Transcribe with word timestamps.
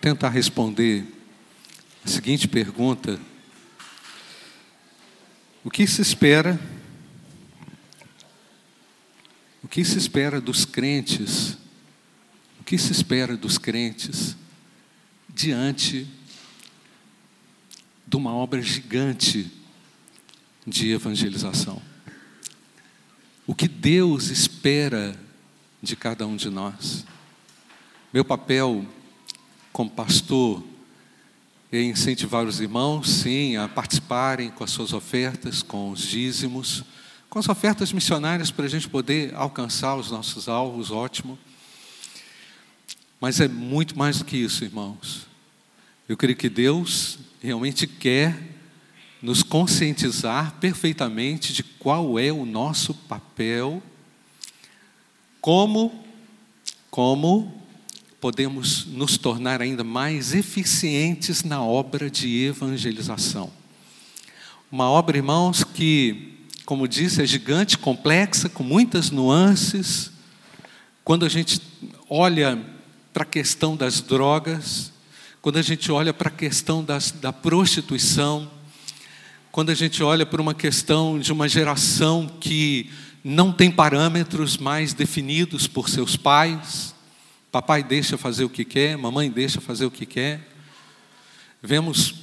tentar 0.00 0.30
responder 0.30 1.04
a 2.04 2.08
seguinte 2.08 2.48
pergunta: 2.48 3.20
O 5.62 5.70
que 5.70 5.86
se 5.86 6.00
espera? 6.00 6.58
O 9.62 9.68
que 9.68 9.84
se 9.84 9.98
espera 9.98 10.40
dos 10.40 10.64
crentes? 10.64 11.58
O 12.58 12.64
que 12.64 12.78
se 12.78 12.92
espera 12.92 13.36
dos 13.36 13.58
crentes 13.58 14.36
diante 15.28 16.08
de 18.06 18.16
uma 18.16 18.34
obra 18.34 18.62
gigante 18.62 19.50
de 20.66 20.92
evangelização? 20.92 21.80
O 23.46 23.54
que 23.54 23.68
Deus 23.68 24.30
espera 24.30 25.18
de 25.82 25.94
cada 25.94 26.26
um 26.26 26.36
de 26.36 26.48
nós? 26.48 27.04
Meu 28.12 28.24
papel 28.24 28.86
como 29.72 29.90
pastor 29.90 30.62
é 31.72 31.82
incentivar 31.82 32.44
os 32.44 32.60
irmãos, 32.60 33.08
sim, 33.08 33.56
a 33.56 33.68
participarem 33.68 34.50
com 34.50 34.64
as 34.64 34.70
suas 34.70 34.92
ofertas, 34.92 35.62
com 35.62 35.90
os 35.90 36.00
dízimos, 36.00 36.82
com 37.28 37.38
as 37.38 37.48
ofertas 37.48 37.92
missionárias 37.92 38.50
para 38.50 38.64
a 38.64 38.68
gente 38.68 38.88
poder 38.88 39.34
alcançar 39.34 39.94
os 39.94 40.10
nossos 40.10 40.48
alvos, 40.48 40.90
ótimo. 40.90 41.38
Mas 43.20 43.38
é 43.40 43.46
muito 43.46 43.96
mais 43.96 44.18
do 44.18 44.24
que 44.24 44.36
isso, 44.36 44.64
irmãos. 44.64 45.28
Eu 46.08 46.16
creio 46.16 46.36
que 46.36 46.48
Deus 46.48 47.18
realmente 47.40 47.86
quer 47.86 48.36
nos 49.22 49.42
conscientizar 49.42 50.56
perfeitamente 50.58 51.52
de 51.52 51.62
qual 51.62 52.18
é 52.18 52.32
o 52.32 52.44
nosso 52.44 52.94
papel 52.94 53.82
como 55.40 56.04
como 56.90 57.59
podemos 58.20 58.84
nos 58.86 59.16
tornar 59.16 59.62
ainda 59.62 59.82
mais 59.82 60.34
eficientes 60.34 61.42
na 61.42 61.62
obra 61.62 62.10
de 62.10 62.44
evangelização. 62.44 63.50
Uma 64.70 64.90
obra, 64.90 65.16
irmãos, 65.16 65.64
que, 65.64 66.34
como 66.66 66.86
disse, 66.86 67.22
é 67.22 67.26
gigante, 67.26 67.78
complexa, 67.78 68.48
com 68.48 68.62
muitas 68.62 69.10
nuances. 69.10 70.12
Quando 71.02 71.24
a 71.24 71.28
gente 71.30 71.60
olha 72.08 72.62
para 73.12 73.22
a 73.22 73.26
questão 73.26 73.74
das 73.74 74.02
drogas, 74.02 74.92
quando 75.40 75.56
a 75.56 75.62
gente 75.62 75.90
olha 75.90 76.12
para 76.12 76.28
a 76.28 76.32
questão 76.32 76.84
das, 76.84 77.10
da 77.10 77.32
prostituição, 77.32 78.50
quando 79.50 79.70
a 79.70 79.74
gente 79.74 80.02
olha 80.02 80.26
para 80.26 80.42
uma 80.42 80.54
questão 80.54 81.18
de 81.18 81.32
uma 81.32 81.48
geração 81.48 82.30
que 82.38 82.90
não 83.24 83.50
tem 83.50 83.70
parâmetros 83.70 84.58
mais 84.58 84.92
definidos 84.92 85.66
por 85.66 85.88
seus 85.88 86.16
pais, 86.16 86.94
Papai 87.50 87.82
deixa 87.82 88.16
fazer 88.16 88.44
o 88.44 88.48
que 88.48 88.64
quer, 88.64 88.96
mamãe 88.96 89.28
deixa 89.28 89.60
fazer 89.60 89.84
o 89.84 89.90
que 89.90 90.06
quer. 90.06 90.40
Vemos 91.60 92.14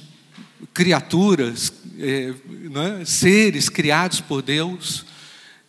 criaturas, 0.72 1.70
é, 1.98 2.32
é, 3.00 3.04
seres 3.04 3.68
criados 3.68 4.22
por 4.22 4.40
Deus, 4.40 5.04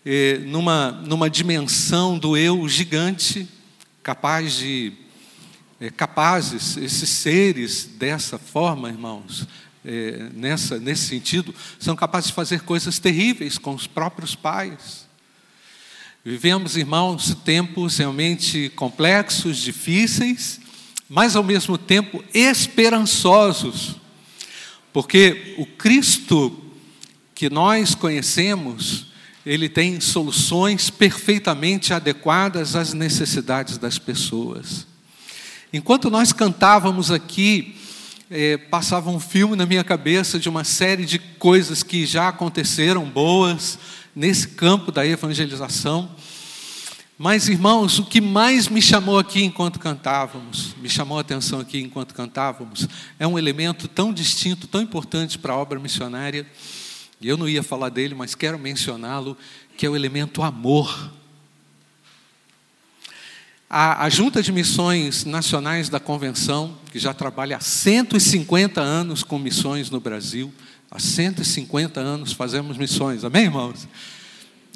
é, 0.05 0.37
numa, 0.37 0.91
numa 0.91 1.29
dimensão 1.29 2.17
do 2.17 2.37
eu 2.37 2.67
gigante, 2.69 3.47
capaz 4.01 4.53
de. 4.53 4.93
É, 5.81 5.89
capazes, 5.89 6.77
esses 6.77 7.09
seres 7.09 7.85
dessa 7.85 8.37
forma, 8.37 8.89
irmãos, 8.89 9.47
é, 9.83 10.29
nessa, 10.33 10.79
nesse 10.79 11.07
sentido, 11.07 11.53
são 11.79 11.95
capazes 11.95 12.29
de 12.29 12.35
fazer 12.35 12.61
coisas 12.61 12.97
terríveis 12.97 13.57
com 13.57 13.73
os 13.73 13.87
próprios 13.87 14.35
pais. 14.35 15.08
Vivemos, 16.29 16.77
irmãos, 16.77 17.35
tempos 17.43 17.97
realmente 17.97 18.69
complexos, 18.75 19.57
difíceis, 19.57 20.59
mas 21.09 21.35
ao 21.35 21.41
mesmo 21.41 21.75
tempo 21.75 22.23
esperançosos, 22.31 23.95
porque 24.93 25.55
o 25.57 25.65
Cristo 25.65 26.55
que 27.33 27.49
nós 27.49 27.95
conhecemos, 27.95 29.07
ele 29.43 29.67
tem 29.67 29.99
soluções 29.99 30.91
perfeitamente 30.91 31.95
adequadas 31.95 32.75
às 32.75 32.93
necessidades 32.93 33.79
das 33.79 33.97
pessoas. 33.97 34.85
Enquanto 35.73 36.11
nós 36.11 36.31
cantávamos 36.31 37.09
aqui, 37.09 37.75
é, 38.29 38.55
passava 38.55 39.09
um 39.09 39.19
filme 39.19 39.55
na 39.55 39.65
minha 39.65 39.83
cabeça 39.83 40.37
de 40.37 40.47
uma 40.47 40.63
série 40.63 41.07
de 41.07 41.17
coisas 41.17 41.81
que 41.81 42.05
já 42.05 42.27
aconteceram 42.27 43.03
boas, 43.05 43.79
nesse 44.15 44.49
campo 44.49 44.91
da 44.91 45.05
evangelização. 45.05 46.09
Mas, 47.21 47.49
irmãos, 47.49 47.99
o 47.99 48.05
que 48.05 48.21
mais 48.21 48.69
me 48.69 48.81
chamou 48.81 49.19
aqui 49.19 49.43
enquanto 49.43 49.77
cantávamos, 49.77 50.73
me 50.77 50.89
chamou 50.89 51.17
a 51.17 51.21
atenção 51.21 51.59
aqui 51.59 51.77
enquanto 51.81 52.13
cantávamos, 52.13 52.87
é 53.19 53.27
um 53.27 53.37
elemento 53.37 53.89
tão 53.89 54.13
distinto, 54.13 54.67
tão 54.67 54.81
importante 54.81 55.37
para 55.37 55.51
a 55.51 55.57
obra 55.57 55.77
missionária, 55.77 56.47
e 57.19 57.27
eu 57.27 57.35
não 57.35 57.49
ia 57.49 57.61
falar 57.61 57.89
dele, 57.89 58.15
mas 58.15 58.35
quero 58.35 58.57
mencioná-lo, 58.57 59.37
que 59.75 59.85
é 59.85 59.89
o 59.89 59.97
elemento 59.97 60.41
amor. 60.41 61.11
A, 63.69 64.05
a 64.05 64.09
Junta 64.09 64.41
de 64.41 64.53
Missões 64.53 65.25
Nacionais 65.25 65.89
da 65.89 65.99
Convenção, 65.99 66.77
que 66.89 66.97
já 66.97 67.13
trabalha 67.13 67.57
há 67.57 67.59
150 67.59 68.79
anos 68.79 69.23
com 69.23 69.37
missões 69.37 69.89
no 69.89 69.99
Brasil, 69.99 70.53
Há 70.91 70.97
150 70.97 71.99
anos 71.99 72.33
fazemos 72.33 72.75
missões, 72.75 73.23
amém, 73.23 73.43
irmãos? 73.43 73.87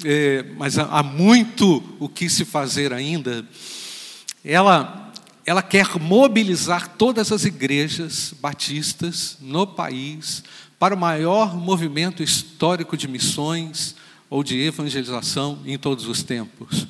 É, 0.02 0.44
mas 0.56 0.78
há 0.78 1.02
muito 1.02 1.82
o 2.00 2.08
que 2.08 2.28
se 2.28 2.44
fazer 2.44 2.92
ainda. 2.92 3.46
Ela, 4.44 5.12
ela 5.44 5.62
quer 5.62 5.98
mobilizar 5.98 6.88
todas 6.96 7.30
as 7.30 7.44
igrejas 7.44 8.34
batistas 8.40 9.36
no 9.40 9.66
país 9.66 10.42
para 10.78 10.94
o 10.94 10.98
maior 10.98 11.56
movimento 11.56 12.22
histórico 12.22 12.96
de 12.96 13.06
missões 13.06 13.94
ou 14.28 14.42
de 14.42 14.58
evangelização 14.60 15.58
em 15.64 15.78
todos 15.78 16.06
os 16.06 16.22
tempos. 16.22 16.86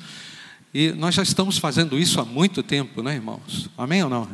E 0.73 0.91
nós 0.91 1.15
já 1.15 1.23
estamos 1.23 1.57
fazendo 1.57 1.97
isso 1.97 2.19
há 2.19 2.25
muito 2.25 2.61
tempo, 2.61 3.01
né, 3.01 3.15
irmãos? 3.15 3.69
Amém 3.77 4.03
ou 4.03 4.09
não? 4.09 4.27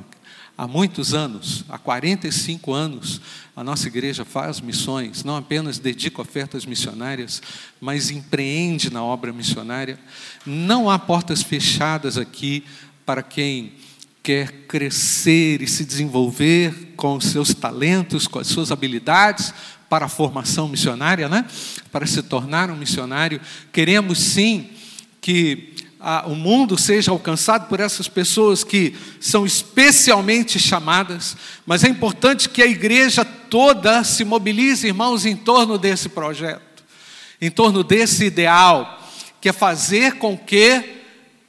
Há 0.58 0.68
muitos 0.68 1.14
anos, 1.14 1.64
há 1.70 1.78
45 1.78 2.74
anos, 2.74 3.22
a 3.56 3.64
nossa 3.64 3.88
igreja 3.88 4.24
faz 4.24 4.62
missões, 4.62 5.24
não 5.24 5.36
apenas 5.36 5.80
dedica 5.80 6.22
ofertas 6.22 6.66
missionárias, 6.66 7.42
mas 7.80 8.12
empreende 8.12 8.92
na 8.92 9.04
obra 9.04 9.34
missionária. 9.34 10.00
Não 10.46 10.90
há 10.90 11.00
portas 11.00 11.42
fechadas 11.42 12.18
aqui 12.18 12.64
para 13.06 13.24
quem 13.24 13.74
quer 14.22 14.52
crescer 14.68 15.62
e 15.62 15.68
se 15.68 15.84
desenvolver 15.84 16.94
com 16.96 17.16
os 17.16 17.26
seus 17.26 17.54
talentos, 17.54 18.28
com 18.28 18.40
as 18.40 18.48
suas 18.48 18.72
habilidades 18.72 19.54
para 19.90 20.06
a 20.06 20.10
formação 20.10 20.68
missionária, 20.68 21.28
né? 21.28 21.46
Para 21.92 22.06
se 22.06 22.22
tornar 22.22 22.70
um 22.70 22.76
missionário. 22.76 23.42
Queremos 23.74 24.20
sim 24.20 24.70
que 25.20 25.74
a, 26.02 26.26
o 26.28 26.36
mundo 26.36 26.78
seja 26.78 27.12
alcançado 27.12 27.68
por 27.68 27.80
essas 27.80 28.08
pessoas 28.08 28.64
que 28.64 28.96
são 29.20 29.46
especialmente 29.46 30.60
chamadas, 30.60 31.38
mas 31.66 31.84
é 31.84 31.88
importante 31.88 32.50
que 32.50 32.62
a 32.62 32.68
igreja 32.68 33.24
toda 33.24 34.04
se 34.04 34.24
mobilize, 34.26 34.88
irmãos, 34.88 35.26
em 35.26 35.36
torno 35.36 35.78
desse 35.78 36.10
projeto, 36.10 36.84
em 37.40 37.52
torno 37.52 37.84
desse 37.84 38.26
ideal, 38.26 39.00
que 39.40 39.50
é 39.50 39.54
fazer 39.54 40.14
com 40.14 40.38
que 40.38 41.01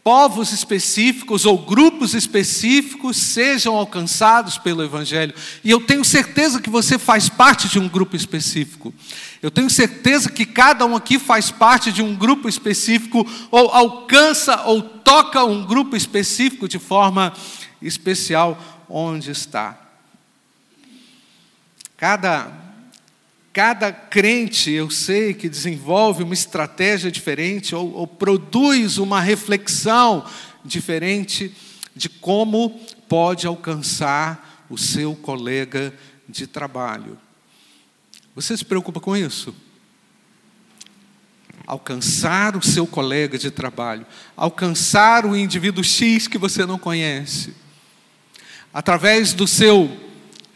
povos 0.04 0.52
específicos 0.52 1.46
ou 1.46 1.56
grupos 1.56 2.12
específicos 2.12 3.16
sejam 3.16 3.76
alcançados 3.76 4.58
pelo 4.58 4.82
Evangelho. 4.82 5.34
E 5.62 5.70
eu 5.70 5.80
tenho 5.80 6.04
certeza 6.04 6.60
que 6.60 6.68
você 6.68 6.98
faz 6.98 7.28
parte 7.28 7.68
de 7.68 7.78
um 7.78 7.88
grupo 7.88 8.16
específico. 8.16 8.92
Eu 9.40 9.50
tenho 9.50 9.70
certeza 9.70 10.30
que 10.30 10.44
cada 10.44 10.84
um 10.84 10.96
aqui 10.96 11.18
faz 11.18 11.50
parte 11.50 11.92
de 11.92 12.02
um 12.02 12.16
grupo 12.16 12.48
específico, 12.48 13.26
ou 13.50 13.68
alcança 13.70 14.62
ou 14.62 14.82
toca 14.82 15.44
um 15.44 15.64
grupo 15.64 15.96
específico 15.96 16.68
de 16.68 16.78
forma 16.78 17.32
especial 17.80 18.84
onde 18.88 19.30
está. 19.30 19.78
Cada 21.96 22.71
Cada 23.52 23.92
crente, 23.92 24.70
eu 24.70 24.88
sei 24.88 25.34
que 25.34 25.46
desenvolve 25.46 26.22
uma 26.22 26.32
estratégia 26.32 27.10
diferente 27.10 27.74
ou, 27.74 27.92
ou 27.92 28.06
produz 28.06 28.96
uma 28.96 29.20
reflexão 29.20 30.24
diferente 30.64 31.54
de 31.94 32.08
como 32.08 32.70
pode 33.06 33.46
alcançar 33.46 34.64
o 34.70 34.78
seu 34.78 35.14
colega 35.14 35.92
de 36.26 36.46
trabalho. 36.46 37.18
Você 38.34 38.56
se 38.56 38.64
preocupa 38.64 38.98
com 39.00 39.14
isso? 39.14 39.54
Alcançar 41.66 42.56
o 42.56 42.62
seu 42.62 42.86
colega 42.86 43.36
de 43.36 43.50
trabalho, 43.50 44.06
alcançar 44.34 45.26
o 45.26 45.36
indivíduo 45.36 45.84
X 45.84 46.26
que 46.26 46.38
você 46.38 46.64
não 46.64 46.78
conhece, 46.78 47.54
através 48.72 49.34
do 49.34 49.46
seu 49.46 49.94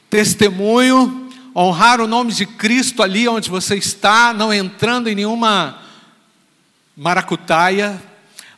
testemunho 0.08 1.25
honrar 1.56 2.03
o 2.03 2.06
nome 2.06 2.35
de 2.35 2.44
Cristo 2.44 3.03
ali 3.03 3.26
onde 3.26 3.49
você 3.49 3.76
está, 3.76 4.35
não 4.35 4.53
entrando 4.53 5.08
em 5.08 5.14
nenhuma 5.14 5.81
maracutaia, 6.94 8.00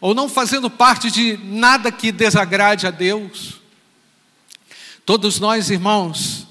ou 0.00 0.14
não 0.14 0.28
fazendo 0.28 0.68
parte 0.68 1.08
de 1.08 1.38
nada 1.44 1.92
que 1.92 2.10
desagrade 2.10 2.88
a 2.88 2.90
Deus. 2.90 3.60
Todos 5.06 5.38
nós, 5.38 5.70
irmãos, 5.70 6.46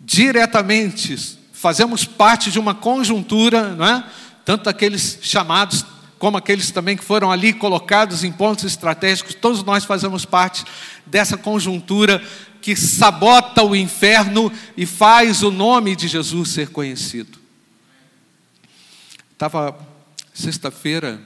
diretamente 0.00 1.38
fazemos 1.52 2.04
parte 2.04 2.52
de 2.52 2.58
uma 2.58 2.74
conjuntura, 2.74 3.74
não 3.74 3.86
é? 3.86 4.04
Tanto 4.44 4.70
aqueles 4.70 5.18
chamados 5.22 5.84
como 6.18 6.36
aqueles 6.36 6.70
também 6.70 6.96
que 6.96 7.04
foram 7.04 7.30
ali 7.30 7.52
colocados 7.52 8.22
em 8.22 8.30
pontos 8.30 8.64
estratégicos, 8.64 9.34
todos 9.34 9.62
nós 9.62 9.84
fazemos 9.84 10.24
parte 10.24 10.64
dessa 11.04 11.36
conjuntura 11.36 12.22
que 12.64 12.74
sabota 12.74 13.62
o 13.62 13.76
inferno 13.76 14.50
e 14.74 14.86
faz 14.86 15.42
o 15.42 15.50
nome 15.50 15.94
de 15.94 16.08
Jesus 16.08 16.48
ser 16.48 16.70
conhecido. 16.70 17.38
Estava 19.34 19.78
sexta-feira, 20.32 21.20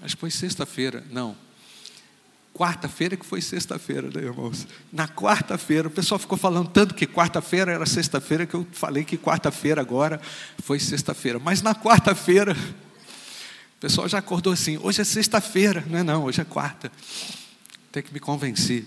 acho 0.00 0.16
que 0.16 0.20
foi 0.20 0.30
sexta-feira, 0.30 1.04
não, 1.10 1.36
quarta-feira 2.54 3.18
que 3.18 3.26
foi 3.26 3.42
sexta-feira, 3.42 4.08
né, 4.08 4.22
irmãos? 4.22 4.66
Na 4.90 5.06
quarta-feira, 5.06 5.88
o 5.88 5.90
pessoal 5.90 6.18
ficou 6.18 6.38
falando 6.38 6.70
tanto 6.70 6.94
que 6.94 7.06
quarta-feira 7.06 7.72
era 7.72 7.84
sexta-feira 7.84 8.46
que 8.46 8.54
eu 8.54 8.66
falei 8.72 9.04
que 9.04 9.18
quarta-feira 9.18 9.82
agora 9.82 10.18
foi 10.62 10.80
sexta-feira. 10.80 11.38
Mas 11.38 11.60
na 11.60 11.74
quarta-feira, 11.74 12.56
o 13.76 13.78
pessoal 13.78 14.08
já 14.08 14.20
acordou 14.20 14.54
assim: 14.54 14.78
hoje 14.78 15.02
é 15.02 15.04
sexta-feira, 15.04 15.84
não 15.86 15.98
é 15.98 16.02
não, 16.02 16.24
hoje 16.24 16.40
é 16.40 16.44
quarta. 16.44 16.90
Tem 17.92 18.02
que 18.02 18.10
me 18.10 18.20
convencer. 18.20 18.86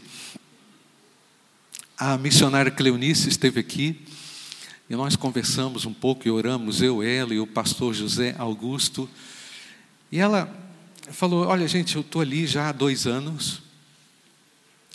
A 2.02 2.18
missionária 2.18 2.72
Cleonice 2.72 3.28
esteve 3.28 3.60
aqui 3.60 4.06
e 4.90 4.96
nós 4.96 5.18
conversamos 5.18 5.86
um 5.86 5.94
pouco 5.94 6.26
e 6.26 6.32
oramos, 6.32 6.82
eu, 6.82 7.04
ela 7.04 7.34
e 7.34 7.42
o 7.42 7.46
pastor 7.46 7.94
José 7.94 8.34
Augusto. 8.38 9.10
E 10.10 10.18
ela 10.18 10.50
falou: 11.12 11.46
Olha, 11.46 11.68
gente, 11.68 11.98
eu 11.98 12.02
estou 12.02 12.22
ali 12.22 12.48
já 12.48 12.70
há 12.70 12.72
dois 12.72 13.06
anos 13.06 13.62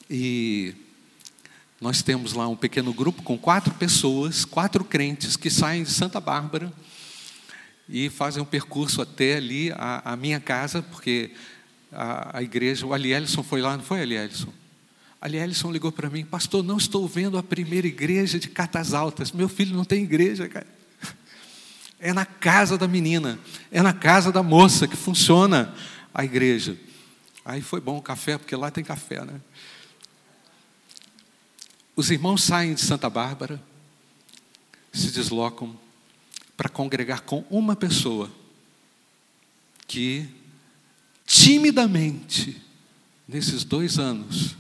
e 0.09 0.75
nós 1.79 2.01
temos 2.01 2.33
lá 2.33 2.49
um 2.49 2.57
pequeno 2.57 2.91
grupo 2.95 3.23
com 3.23 3.37
quatro 3.37 3.75
pessoas, 3.75 4.47
quatro 4.47 4.83
crentes 4.83 5.37
que 5.37 5.51
saem 5.51 5.83
de 5.83 5.91
Santa 5.91 6.19
Bárbara 6.19 6.73
e 7.87 8.09
fazem 8.09 8.43
um 8.43 8.47
percurso 8.47 9.03
até 9.03 9.37
ali 9.37 9.71
a, 9.73 10.13
a 10.13 10.17
minha 10.17 10.41
casa, 10.41 10.81
porque 10.81 11.33
a, 11.93 12.39
a, 12.39 12.43
igreja, 12.43 12.87
o 12.87 12.95
Alielson 12.95 13.43
foi 13.43 13.61
lá, 13.61 13.77
não 13.77 13.85
foi, 13.85 14.01
Alielson? 14.01 14.64
Alielson 15.25 15.73
ligou 15.73 15.91
para 15.91 16.11
mim, 16.11 16.23
pastor, 16.23 16.63
não 16.63 16.77
estou 16.77 17.09
vendo 17.09 17.39
a 17.39 17.43
primeira 17.43 17.87
igreja 17.87 18.39
de 18.39 18.47
Catas 18.47 18.93
Altas. 18.93 19.33
Meu 19.33 19.49
filho 19.49 19.75
não 19.75 19.83
tem 19.83 20.03
igreja, 20.03 20.47
cara. 20.47 20.67
É 21.99 22.13
na 22.13 22.27
casa 22.27 22.77
da 22.77 22.87
menina, 22.87 23.39
é 23.71 23.81
na 23.81 23.95
casa 23.95 24.31
da 24.31 24.43
moça 24.43 24.87
que 24.87 24.95
funciona 24.95 25.75
a 26.13 26.23
igreja. 26.27 26.79
Aí 27.43 27.63
foi 27.63 27.81
bom 27.81 27.97
o 27.97 28.03
café, 28.03 28.37
porque 28.37 28.55
lá 28.55 28.71
tem 28.71 28.85
café, 28.85 29.25
né? 29.25 29.41
Os 31.97 32.11
irmãos 32.11 32.43
saem 32.43 32.75
de 32.75 32.83
Santa 32.83 33.09
Bárbara, 33.09 33.63
se 34.93 35.11
deslocam 35.11 35.75
para 36.55 36.69
congregar 36.69 37.23
com 37.23 37.47
uma 37.49 37.75
pessoa 37.75 38.31
que 39.87 40.29
timidamente, 41.25 42.61
nesses 43.27 43.65
dois 43.65 43.99
anos, 43.99 44.55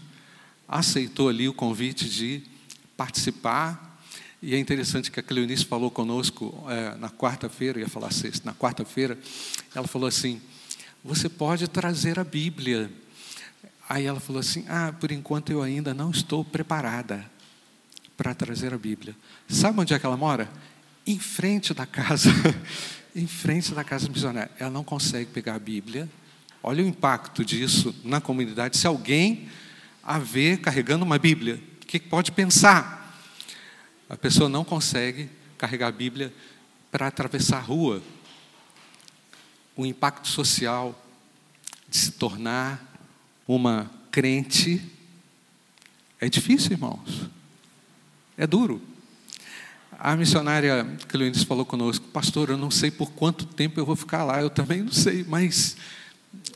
aceitou 0.75 1.29
ali 1.29 1.49
o 1.49 1.55
convite 1.55 2.09
de 2.09 2.43
participar. 2.97 4.01
E 4.43 4.55
é 4.55 4.59
interessante 4.59 5.11
que 5.11 5.21
a 5.21 5.23
Cleonice 5.23 5.65
falou 5.65 5.91
conosco 5.91 6.65
é, 6.69 6.97
na 6.97 7.09
quarta-feira, 7.09 7.79
ia 7.79 7.89
falar 7.89 8.13
sexta, 8.13 8.45
na 8.45 8.55
quarta-feira, 8.55 9.19
ela 9.75 9.87
falou 9.87 10.09
assim: 10.09 10.43
Você 11.05 11.29
pode 11.29 11.69
trazer 11.69 12.19
a 12.19 12.25
Bíblia. 12.25 12.91
Aí 13.89 14.05
ela 14.05 14.21
falou 14.21 14.41
assim: 14.41 14.65
Ah, 14.69 14.93
por 14.99 15.13
enquanto 15.13 15.51
eu 15.51 15.63
ainda 15.63 15.95
não 15.95 16.11
estou 16.11 16.45
preparada 16.45 17.25
para 18.17 18.35
trazer 18.35 18.75
a 18.75 18.79
Bíblia. 18.79 19.17
Sabe 19.49 19.81
onde 19.81 19.95
é 19.95 19.99
que 19.99 20.05
ela 20.05 20.17
mora? 20.17 20.51
em 21.07 21.19
frente 21.19 21.75
da 21.75 21.87
casa, 21.87 22.31
em 23.15 23.27
frente 23.27 23.75
da 23.75 23.85
casa 23.85 24.09
missionária. 24.09 24.51
Ela 24.59 24.71
não 24.71 24.85
consegue 24.85 25.31
pegar 25.31 25.55
a 25.55 25.59
Bíblia. 25.59 26.09
Olha 26.63 26.83
o 26.83 26.87
impacto 26.87 27.45
disso 27.45 27.95
na 28.03 28.21
comunidade. 28.21 28.77
Se 28.77 28.87
alguém 28.87 29.49
a 30.05 30.19
vê 30.19 30.57
carregando 30.57 31.05
uma 31.05 31.19
Bíblia, 31.19 31.61
o 31.83 31.87
que 31.87 31.99
pode 31.99 32.31
pensar? 32.31 33.19
A 34.09 34.17
pessoa 34.17 34.49
não 34.49 34.63
consegue 34.63 35.31
carregar 35.57 35.89
a 35.89 35.93
Bíblia 35.93 36.33
para 36.93 37.07
atravessar 37.07 37.57
a 37.57 37.61
rua. 37.61 38.03
O 39.75 39.87
impacto 39.87 40.29
social 40.29 41.01
de 41.89 41.97
se 41.97 42.13
tornar 42.13 42.85
uma 43.49 43.91
crente 44.11 44.81
é 46.21 46.29
difícil, 46.29 46.73
irmãos. 46.73 47.31
É 48.37 48.47
duro. 48.47 48.83
A 49.99 50.15
missionária 50.17 50.85
Cleonice 51.09 51.47
falou 51.47 51.65
conosco, 51.65 52.07
pastor, 52.09 52.51
eu 52.51 52.59
não 52.59 52.71
sei 52.71 52.91
por 52.91 53.11
quanto 53.13 53.47
tempo 53.47 53.81
eu 53.81 53.87
vou 53.87 53.97
ficar 53.97 54.23
lá, 54.23 54.41
eu 54.43 54.51
também 54.51 54.83
não 54.83 54.93
sei, 54.93 55.25
mas 55.27 55.77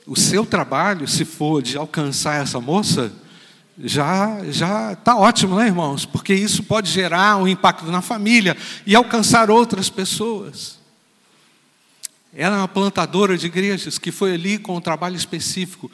o 0.06 0.16
seu 0.16 0.44
trabalho, 0.44 1.08
se 1.08 1.24
for 1.24 1.62
de 1.62 1.78
alcançar 1.78 2.42
essa 2.42 2.60
moça, 2.60 3.12
já 3.80 4.44
já 4.50 4.92
está 4.92 5.16
ótimo, 5.16 5.56
né, 5.56 5.66
irmãos? 5.66 6.04
Porque 6.04 6.34
isso 6.34 6.62
pode 6.62 6.90
gerar 6.90 7.36
um 7.36 7.46
impacto 7.46 7.86
na 7.90 8.02
família 8.02 8.56
e 8.86 8.94
alcançar 8.94 9.50
outras 9.50 9.88
pessoas. 9.88 10.78
Ela 12.32 12.56
é 12.56 12.58
uma 12.58 12.68
plantadora 12.68 13.36
de 13.38 13.46
igrejas 13.46 13.98
que 13.98 14.12
foi 14.12 14.34
ali 14.34 14.58
com 14.58 14.76
um 14.76 14.80
trabalho 14.80 15.16
específico. 15.16 15.90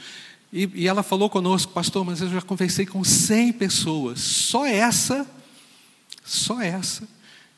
E, 0.52 0.68
e 0.74 0.88
ela 0.88 1.02
falou 1.02 1.28
conosco, 1.28 1.72
pastor, 1.72 2.04
mas 2.04 2.20
eu 2.20 2.30
já 2.30 2.40
conversei 2.40 2.86
com 2.86 3.02
100 3.02 3.54
pessoas, 3.54 4.20
só 4.20 4.64
essa, 4.64 5.26
só 6.24 6.60
essa, 6.60 7.08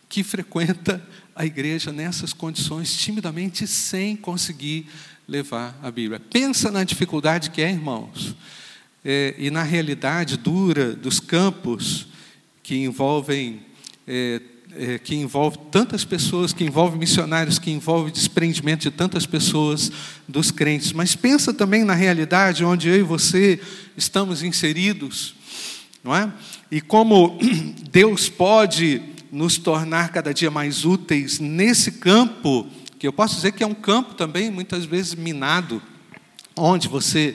que 0.08 0.22
frequenta 0.22 1.06
a 1.34 1.44
igreja 1.44 1.92
nessas 1.92 2.32
condições, 2.32 2.96
timidamente, 2.96 3.66
sem 3.66 4.16
conseguir 4.16 4.88
levar 5.28 5.78
a 5.82 5.90
Bíblia. 5.90 6.18
Pensa 6.18 6.70
na 6.70 6.84
dificuldade 6.84 7.50
que 7.50 7.60
é, 7.60 7.70
irmãos, 7.70 8.34
é, 9.08 9.36
e 9.38 9.52
na 9.52 9.62
realidade 9.62 10.36
dura 10.36 10.92
dos 10.92 11.20
campos 11.20 12.08
que 12.60 12.78
envolvem. 12.78 13.60
É, 14.08 14.40
é, 14.78 14.98
que 14.98 15.14
envolve 15.14 15.56
tantas 15.70 16.04
pessoas, 16.04 16.52
que 16.52 16.62
envolve 16.62 16.98
missionários, 16.98 17.58
que 17.58 17.70
envolve 17.70 18.10
desprendimento 18.10 18.82
de 18.82 18.90
tantas 18.90 19.24
pessoas 19.24 19.90
dos 20.28 20.50
crentes. 20.50 20.92
Mas 20.92 21.16
pensa 21.16 21.54
também 21.54 21.82
na 21.82 21.94
realidade 21.94 22.62
onde 22.62 22.86
eu 22.86 22.96
e 22.96 23.02
você 23.02 23.58
estamos 23.96 24.42
inseridos, 24.42 25.34
não 26.04 26.14
é? 26.14 26.30
E 26.70 26.82
como 26.82 27.38
Deus 27.90 28.28
pode 28.28 29.00
nos 29.32 29.56
tornar 29.56 30.10
cada 30.10 30.34
dia 30.34 30.50
mais 30.50 30.84
úteis 30.84 31.38
nesse 31.38 31.92
campo, 31.92 32.66
que 32.98 33.06
eu 33.06 33.12
posso 33.14 33.36
dizer 33.36 33.52
que 33.52 33.64
é 33.64 33.66
um 33.66 33.74
campo 33.74 34.14
também 34.14 34.50
muitas 34.50 34.84
vezes 34.84 35.14
minado, 35.14 35.80
onde 36.54 36.86
você 36.86 37.34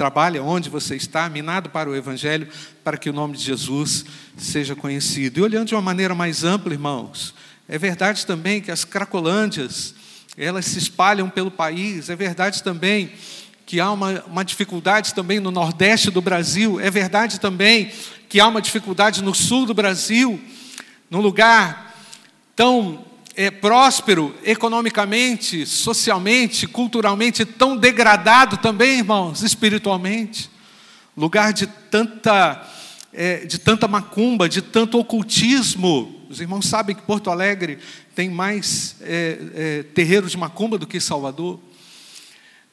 trabalha, 0.00 0.42
onde 0.42 0.70
você 0.70 0.96
está, 0.96 1.28
minado 1.28 1.68
para 1.68 1.90
o 1.90 1.94
Evangelho, 1.94 2.48
para 2.82 2.96
que 2.96 3.10
o 3.10 3.12
nome 3.12 3.36
de 3.36 3.44
Jesus 3.44 4.06
seja 4.34 4.74
conhecido. 4.74 5.38
E 5.38 5.42
olhando 5.42 5.68
de 5.68 5.74
uma 5.74 5.82
maneira 5.82 6.14
mais 6.14 6.42
ampla, 6.42 6.72
irmãos, 6.72 7.34
é 7.68 7.76
verdade 7.76 8.24
também 8.24 8.62
que 8.62 8.70
as 8.70 8.82
cracolândias, 8.82 9.94
elas 10.38 10.64
se 10.64 10.78
espalham 10.78 11.28
pelo 11.28 11.50
país, 11.50 12.08
é 12.08 12.16
verdade 12.16 12.62
também 12.62 13.12
que 13.66 13.78
há 13.78 13.92
uma, 13.92 14.24
uma 14.24 14.42
dificuldade 14.42 15.12
também 15.12 15.38
no 15.38 15.50
nordeste 15.50 16.10
do 16.10 16.22
Brasil, 16.22 16.80
é 16.80 16.90
verdade 16.90 17.38
também 17.38 17.92
que 18.26 18.40
há 18.40 18.48
uma 18.48 18.62
dificuldade 18.62 19.22
no 19.22 19.34
sul 19.34 19.66
do 19.66 19.74
Brasil, 19.74 20.40
num 21.10 21.20
lugar 21.20 21.94
tão 22.56 23.04
é, 23.40 23.50
próspero 23.50 24.34
economicamente, 24.44 25.64
socialmente, 25.64 26.66
culturalmente, 26.66 27.42
tão 27.46 27.74
degradado 27.74 28.58
também, 28.58 28.98
irmãos, 28.98 29.42
espiritualmente, 29.42 30.50
lugar 31.16 31.54
de 31.54 31.66
tanta, 31.66 32.68
é, 33.14 33.46
de 33.46 33.56
tanta 33.58 33.88
macumba, 33.88 34.46
de 34.46 34.60
tanto 34.60 34.98
ocultismo. 34.98 36.26
Os 36.28 36.38
irmãos 36.38 36.68
sabem 36.68 36.94
que 36.94 37.00
Porto 37.00 37.30
Alegre 37.30 37.78
tem 38.14 38.28
mais 38.28 38.96
é, 39.00 39.38
é 39.54 39.82
terreiros 39.94 40.32
de 40.32 40.36
macumba 40.36 40.76
do 40.76 40.86
que 40.86 41.00
Salvador. 41.00 41.58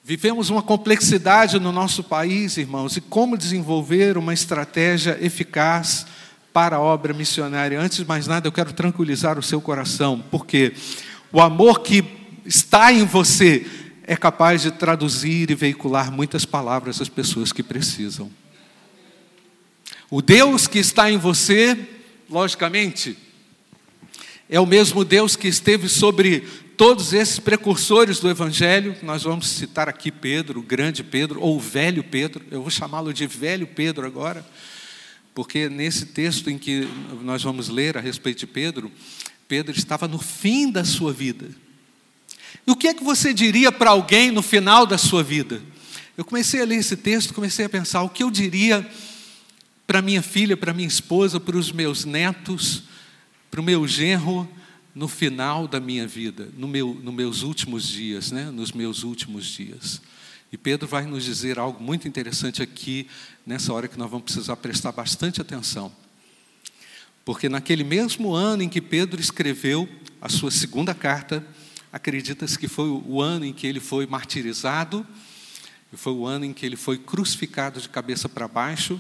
Vivemos 0.04 0.50
uma 0.50 0.62
complexidade 0.62 1.62
no 1.62 1.72
nosso 1.72 2.04
país, 2.04 2.58
irmãos, 2.58 2.98
e 2.98 3.00
como 3.00 3.38
desenvolver 3.38 4.18
uma 4.18 4.34
estratégia 4.34 5.18
eficaz 5.22 6.06
para 6.58 6.78
a 6.78 6.80
obra 6.80 7.14
missionária. 7.14 7.80
Antes 7.80 8.00
de 8.00 8.06
mais 8.06 8.26
nada, 8.26 8.48
eu 8.48 8.52
quero 8.52 8.74
tranquilizar 8.74 9.38
o 9.38 9.44
seu 9.44 9.62
coração, 9.62 10.26
porque 10.32 10.74
o 11.32 11.40
amor 11.40 11.82
que 11.82 12.04
está 12.44 12.92
em 12.92 13.06
você 13.06 13.64
é 14.02 14.16
capaz 14.16 14.64
de 14.64 14.72
traduzir 14.72 15.52
e 15.52 15.54
veicular 15.54 16.12
muitas 16.12 16.46
palavras 16.46 17.00
às 17.00 17.10
pessoas 17.10 17.52
que 17.52 17.62
precisam. 17.62 18.32
O 20.10 20.20
Deus 20.20 20.66
que 20.66 20.80
está 20.80 21.12
em 21.12 21.18
você, 21.20 21.78
logicamente, 22.28 23.16
é 24.50 24.60
o 24.60 24.66
mesmo 24.66 25.06
Deus 25.06 25.36
que 25.36 25.48
esteve 25.48 25.88
sobre 25.88 26.40
todos 26.76 27.14
esses 27.14 27.38
precursores 27.38 28.20
do 28.20 28.32
Evangelho. 28.32 28.96
Nós 29.04 29.22
vamos 29.22 29.48
citar 29.48 29.88
aqui 29.88 30.12
Pedro, 30.12 30.62
o 30.62 30.64
grande 30.64 31.04
Pedro, 31.04 31.40
ou 31.40 31.58
o 31.58 31.60
velho 31.60 32.04
Pedro, 32.04 32.44
eu 32.50 32.64
vou 32.64 32.72
chamá-lo 32.72 33.14
de 33.14 33.28
velho 33.28 33.68
Pedro 33.68 34.08
agora 34.08 34.44
porque 35.38 35.70
nesse 35.70 36.08
texto 36.08 36.50
em 36.50 36.58
que 36.58 36.88
nós 37.22 37.44
vamos 37.44 37.70
ler 37.70 37.96
a 37.96 38.01
respeito 38.01 38.39
de 38.39 38.48
Pedro, 38.48 38.91
Pedro 39.48 39.72
estava 39.72 40.08
no 40.08 40.17
fim 40.17 40.72
da 40.72 40.84
sua 40.84 41.13
vida. 41.13 41.48
E 42.65 42.72
o 42.72 42.75
que 42.75 42.88
é 42.88 42.94
que 42.96 43.03
você 43.03 43.36
diria 43.36 43.72
para 43.72 43.91
alguém 43.91 44.32
no 44.32 44.41
final 44.41 44.84
da 44.84 44.98
sua 44.98 45.22
vida? 45.22 45.62
Eu 46.17 46.25
comecei 46.25 46.60
a 46.60 46.65
ler 46.65 46.77
esse 46.77 46.98
texto, 46.98 47.36
comecei 47.36 47.65
a 47.65 47.70
pensar 47.70 48.01
o 48.01 48.10
que 48.10 48.24
eu 48.24 48.32
diria 48.32 48.84
para 49.86 50.01
minha 50.01 50.24
filha, 50.24 50.58
para 50.58 50.74
minha 50.74 50.88
esposa, 50.88 51.39
para 51.39 51.56
os 51.56 51.72
meus 51.72 52.03
netos, 52.03 52.86
para 53.51 53.62
o 53.62 53.63
meu 53.63 53.88
genro 53.88 54.50
no 54.96 55.08
final 55.08 55.67
da 55.67 55.79
minha 55.79 56.08
vida, 56.08 56.50
no 56.58 56.67
meu, 56.67 56.96
nos 56.96 57.13
meus 57.13 57.44
últimos 57.44 57.88
dias, 57.88 58.32
né? 58.32 58.50
Nos 58.50 58.72
meus 58.72 59.03
últimos 59.03 59.46
dias. 59.46 60.01
E 60.51 60.58
Pedro 60.58 60.88
vai 60.88 61.06
nos 61.06 61.24
dizer 61.24 61.60
algo 61.60 61.84
muito 61.84 62.08
interessante 62.08 62.63
aqui, 62.63 63.08
nessa 63.48 63.72
hora 63.72 63.88
que 63.88 63.98
nós 63.98 64.12
vamos 64.12 64.25
precisar 64.25 64.58
prestar 64.58 64.92
bastante 64.92 65.39
atenção. 65.39 65.89
Porque 67.24 67.48
naquele 67.48 67.82
mesmo 67.82 68.34
ano 68.34 68.62
em 68.62 68.68
que 68.68 68.82
Pedro 68.82 69.22
escreveu 69.22 69.88
a 70.20 70.27
sua 70.27 70.51
segunda 70.51 70.94
carta, 70.94 71.48
acredita-se 71.89 72.60
que 72.60 72.68
foi 72.68 72.89
o 72.89 73.22
ano 73.22 73.46
em 73.46 73.54
que 73.54 73.66
ele 73.66 73.80
foi 73.80 74.06
martirizado, 74.06 75.08
e 75.94 75.96
foi 75.96 76.12
o 76.12 76.25
ano 76.25 76.44
em 76.44 76.51
que 76.51 76.66
ele 76.66 76.75
foi 76.75 76.98
crucificado 76.98 77.80
de 77.80 77.88
cabeça 77.88 78.27
para 78.27 78.50
baixo, 78.50 79.00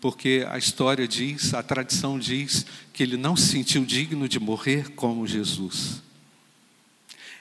porque 0.00 0.46
a 0.48 0.56
história 0.56 1.06
diz, 1.06 1.52
a 1.52 1.62
tradição 1.62 2.18
diz, 2.18 2.64
que 2.90 3.02
ele 3.02 3.18
não 3.18 3.36
se 3.36 3.48
sentiu 3.48 3.84
digno 3.84 4.26
de 4.26 4.40
morrer 4.40 4.92
como 4.92 5.26
Jesus. 5.26 6.02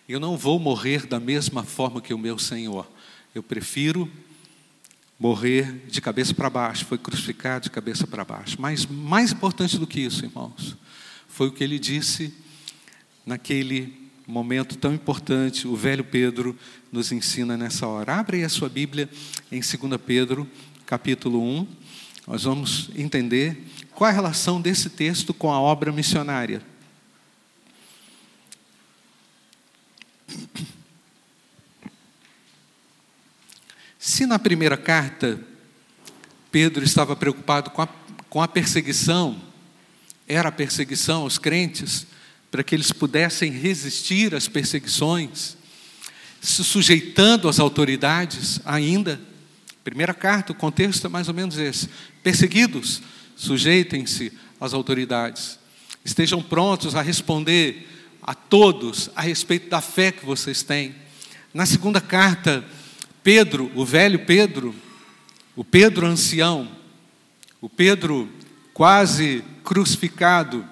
Eu 0.09 0.19
não 0.19 0.35
vou 0.35 0.59
morrer 0.59 1.05
da 1.05 1.21
mesma 1.21 1.63
forma 1.63 2.01
que 2.01 2.13
o 2.13 2.17
meu 2.17 2.37
Senhor. 2.37 2.85
Eu 3.33 3.41
prefiro 3.41 4.11
morrer 5.19 5.83
de 5.87 5.99
cabeça 5.99 6.33
para 6.33 6.49
baixo, 6.49 6.85
foi 6.85 6.97
crucificado 6.97 7.63
de 7.63 7.69
cabeça 7.69 8.05
para 8.05 8.23
baixo. 8.23 8.57
Mas 8.59 8.85
mais 8.85 9.31
importante 9.31 9.77
do 9.77 9.87
que 9.87 9.99
isso, 9.99 10.23
irmãos, 10.25 10.77
foi 11.27 11.47
o 11.47 11.51
que 11.51 11.63
ele 11.63 11.79
disse 11.79 12.33
naquele 13.25 14.07
momento 14.27 14.77
tão 14.77 14.93
importante, 14.93 15.67
o 15.67 15.75
velho 15.75 16.03
Pedro 16.03 16.57
nos 16.91 17.11
ensina 17.11 17.55
nessa 17.55 17.87
hora. 17.87 18.15
Abre 18.15 18.37
aí 18.37 18.43
a 18.43 18.49
sua 18.49 18.69
Bíblia 18.69 19.09
em 19.51 19.61
2 19.61 20.01
Pedro, 20.05 20.47
capítulo 20.85 21.41
1. 21.41 21.67
Nós 22.27 22.43
vamos 22.43 22.89
entender 22.95 23.65
qual 23.91 24.09
a 24.09 24.13
relação 24.13 24.59
desse 24.59 24.89
texto 24.89 25.33
com 25.33 25.51
a 25.51 25.59
obra 25.59 25.91
missionária. 25.91 26.61
Se 34.07 34.25
na 34.25 34.39
primeira 34.39 34.77
carta 34.77 35.37
Pedro 36.49 36.81
estava 36.81 37.13
preocupado 37.13 37.71
com 37.71 37.81
a, 37.81 37.89
com 38.29 38.41
a 38.41 38.47
perseguição, 38.47 39.37
era 40.25 40.47
a 40.47 40.51
perseguição 40.51 41.23
aos 41.23 41.37
crentes, 41.37 42.07
para 42.49 42.63
que 42.63 42.73
eles 42.73 42.93
pudessem 42.93 43.51
resistir 43.51 44.33
às 44.33 44.47
perseguições, 44.47 45.57
se 46.41 46.63
sujeitando 46.63 47.49
às 47.49 47.59
autoridades 47.59 48.61
ainda. 48.63 49.19
Primeira 49.83 50.13
carta, 50.13 50.53
o 50.53 50.55
contexto 50.55 51.05
é 51.05 51.09
mais 51.09 51.27
ou 51.27 51.33
menos 51.33 51.57
esse: 51.57 51.89
perseguidos, 52.23 53.01
sujeitem-se 53.35 54.31
às 54.57 54.73
autoridades, 54.73 55.59
estejam 56.05 56.41
prontos 56.41 56.95
a 56.95 57.01
responder 57.01 57.85
a 58.21 58.33
todos 58.33 59.09
a 59.17 59.21
respeito 59.21 59.69
da 59.69 59.81
fé 59.81 60.13
que 60.13 60.25
vocês 60.25 60.63
têm. 60.63 60.95
Na 61.53 61.65
segunda 61.65 61.99
carta, 61.99 62.63
Pedro, 63.27 63.69
o 63.75 63.83
velho 63.83 64.19
Pedro, 64.19 64.73
o 65.53 65.61
Pedro 65.61 66.07
ancião, 66.07 66.65
o 67.59 67.67
Pedro 67.67 68.29
quase 68.73 69.43
crucificado, 69.65 70.65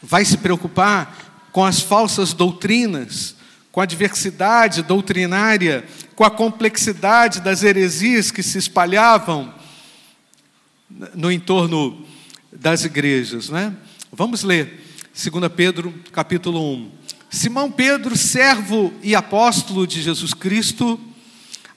vai 0.00 0.24
se 0.24 0.38
preocupar 0.38 1.48
com 1.50 1.64
as 1.64 1.80
falsas 1.80 2.32
doutrinas, 2.32 3.34
com 3.72 3.80
a 3.80 3.86
diversidade 3.86 4.84
doutrinária, 4.84 5.84
com 6.14 6.22
a 6.22 6.30
complexidade 6.30 7.40
das 7.40 7.64
heresias 7.64 8.30
que 8.30 8.44
se 8.44 8.56
espalhavam 8.56 9.52
no 11.12 11.32
entorno 11.32 12.06
das 12.52 12.84
igrejas, 12.84 13.50
né? 13.50 13.74
Vamos 14.12 14.44
ler 14.44 14.80
2 15.12 15.52
Pedro, 15.56 15.92
capítulo 16.12 16.72
1. 16.74 16.90
Simão 17.28 17.68
Pedro, 17.68 18.16
servo 18.16 18.94
e 19.02 19.16
apóstolo 19.16 19.88
de 19.88 20.00
Jesus 20.00 20.32
Cristo, 20.32 21.00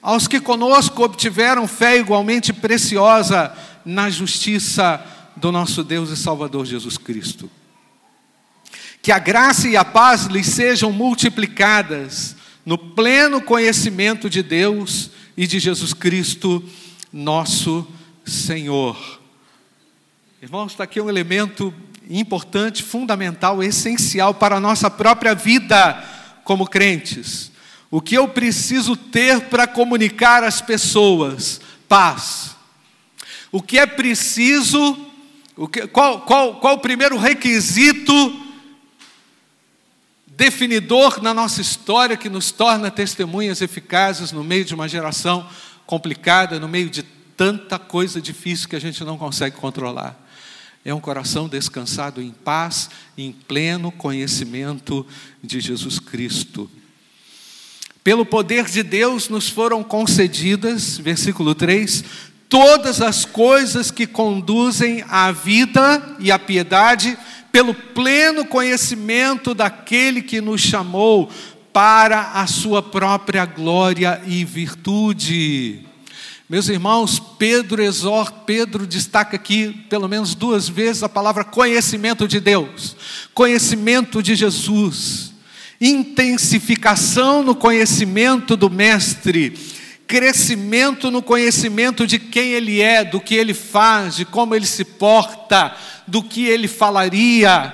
aos 0.02 0.28
que 0.28 0.40
conosco 0.40 1.04
obtiveram 1.04 1.68
fé 1.68 1.98
igualmente 1.98 2.52
preciosa 2.52 3.56
na 3.86 4.10
justiça 4.10 5.04
do 5.36 5.52
nosso 5.52 5.84
Deus 5.84 6.10
e 6.10 6.18
Salvador 6.18 6.66
Jesus 6.66 6.98
Cristo. 6.98 7.50
Que 9.02 9.12
a 9.12 9.20
graça 9.20 9.68
e 9.68 9.78
a 9.78 9.86
paz 9.86 10.26
lhes 10.26 10.48
sejam 10.48 10.92
multiplicadas 10.92 12.36
no 12.66 12.78
pleno 12.78 13.42
conhecimento 13.42 14.30
de 14.30 14.44
Deus 14.44 15.12
e 15.36 15.48
de 15.48 15.60
Jesus 15.60 15.94
Cristo, 15.94 16.64
nosso 17.12 17.88
Senhor. 18.26 19.20
Irmãos, 20.42 20.72
está 20.72 20.84
aqui 20.84 21.00
um 21.02 21.10
elemento 21.10 21.74
importante, 22.10 22.84
fundamental, 22.84 23.64
essencial 23.64 24.34
para 24.34 24.58
a 24.58 24.60
nossa 24.60 24.90
própria 24.90 25.34
vida 25.34 26.04
como 26.44 26.68
crentes. 26.68 27.51
O 27.92 28.00
que 28.00 28.16
eu 28.16 28.30
preciso 28.30 28.96
ter 28.96 29.42
para 29.42 29.68
comunicar 29.68 30.46
às 30.46 30.62
pessoas? 30.62 31.60
Paz. 31.90 32.56
O 33.52 33.62
que 33.62 33.78
é 33.78 33.86
preciso, 33.86 34.98
o 35.58 35.68
que, 35.68 35.86
qual, 35.88 36.22
qual, 36.22 36.56
qual 36.62 36.76
o 36.76 36.80
primeiro 36.80 37.18
requisito 37.18 38.14
definidor 40.26 41.22
na 41.22 41.34
nossa 41.34 41.60
história 41.60 42.16
que 42.16 42.30
nos 42.30 42.50
torna 42.50 42.90
testemunhas 42.90 43.62
eficazes 43.62 44.32
no 44.32 44.44
meio 44.44 44.64
de 44.64 44.74
uma 44.74 44.88
geração 44.88 45.46
complicada, 45.86 46.62
no 46.62 46.70
meio 46.70 46.90
de 46.90 47.04
tanta 47.36 47.78
coisa 47.78 48.22
difícil 48.22 48.70
que 48.70 48.76
a 48.78 48.82
gente 48.82 49.04
não 49.04 49.18
consegue 49.18 49.58
controlar? 49.58 50.18
É 50.86 50.94
um 50.94 51.02
coração 51.02 51.50
descansado 51.50 52.22
em 52.22 52.32
paz, 52.32 52.90
em 53.18 53.34
pleno 53.34 53.92
conhecimento 53.92 55.06
de 55.44 55.60
Jesus 55.60 56.00
Cristo. 56.00 56.72
Pelo 58.04 58.26
poder 58.26 58.66
de 58.66 58.82
Deus 58.82 59.30
nos 59.30 59.48
foram 59.48 59.84
concedidas, 59.84 60.98
versículo 60.98 61.54
3, 61.54 62.04
todas 62.50 63.00
as 63.00 63.26
coisas 63.26 63.92
que 63.92 64.08
conduzem 64.08 65.04
à 65.08 65.32
vida 65.32 66.16
e 66.20 66.32
à 66.32 66.40
piedade, 66.40 67.16
pelo 67.52 67.76
pleno 67.76 68.44
conhecimento 68.44 69.54
daquele 69.54 70.24
que 70.24 70.42
nos 70.42 70.62
chamou 70.62 71.30
para 71.72 72.32
a 72.32 72.48
sua 72.48 72.82
própria 72.82 73.46
glória 73.46 74.20
e 74.26 74.44
virtude. 74.44 75.86
Meus 76.50 76.70
irmãos, 76.70 77.20
Pedro 77.38 77.84
exorta, 77.84 78.42
Pedro 78.48 78.88
destaca 78.88 79.36
aqui 79.36 79.86
pelo 79.90 80.10
menos 80.10 80.34
duas 80.34 80.68
vezes 80.68 81.04
a 81.04 81.10
palavra 81.10 81.44
conhecimento 81.44 82.28
de 82.28 82.40
Deus, 82.40 82.96
conhecimento 83.34 84.24
de 84.24 84.34
Jesus 84.34 85.31
intensificação 85.82 87.42
no 87.42 87.56
conhecimento 87.56 88.56
do 88.56 88.70
Mestre, 88.70 89.58
crescimento 90.06 91.10
no 91.10 91.24
conhecimento 91.24 92.06
de 92.06 92.20
quem 92.20 92.52
Ele 92.52 92.80
é, 92.80 93.04
do 93.04 93.20
que 93.20 93.34
Ele 93.34 93.56
faz, 93.56 94.16
de 94.16 94.24
como 94.24 94.54
Ele 94.54 94.68
se 94.68 94.86
porta, 94.86 95.76
do 96.06 96.22
que 96.22 96.46
Ele 96.46 96.68
falaria, 96.68 97.74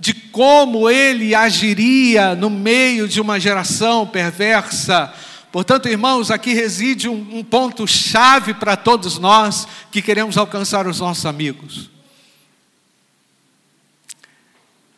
de 0.00 0.14
como 0.14 0.88
Ele 0.88 1.34
agiria 1.34 2.34
no 2.34 2.48
meio 2.48 3.06
de 3.06 3.20
uma 3.20 3.38
geração 3.38 4.06
perversa. 4.06 5.12
Portanto, 5.52 5.86
irmãos, 5.86 6.30
aqui 6.30 6.54
reside 6.54 7.08
um, 7.10 7.38
um 7.38 7.44
ponto-chave 7.44 8.54
para 8.54 8.74
todos 8.74 9.18
nós 9.18 9.68
que 9.90 10.00
queremos 10.00 10.38
alcançar 10.38 10.86
os 10.86 10.98
nossos 10.98 11.26
amigos. 11.26 11.90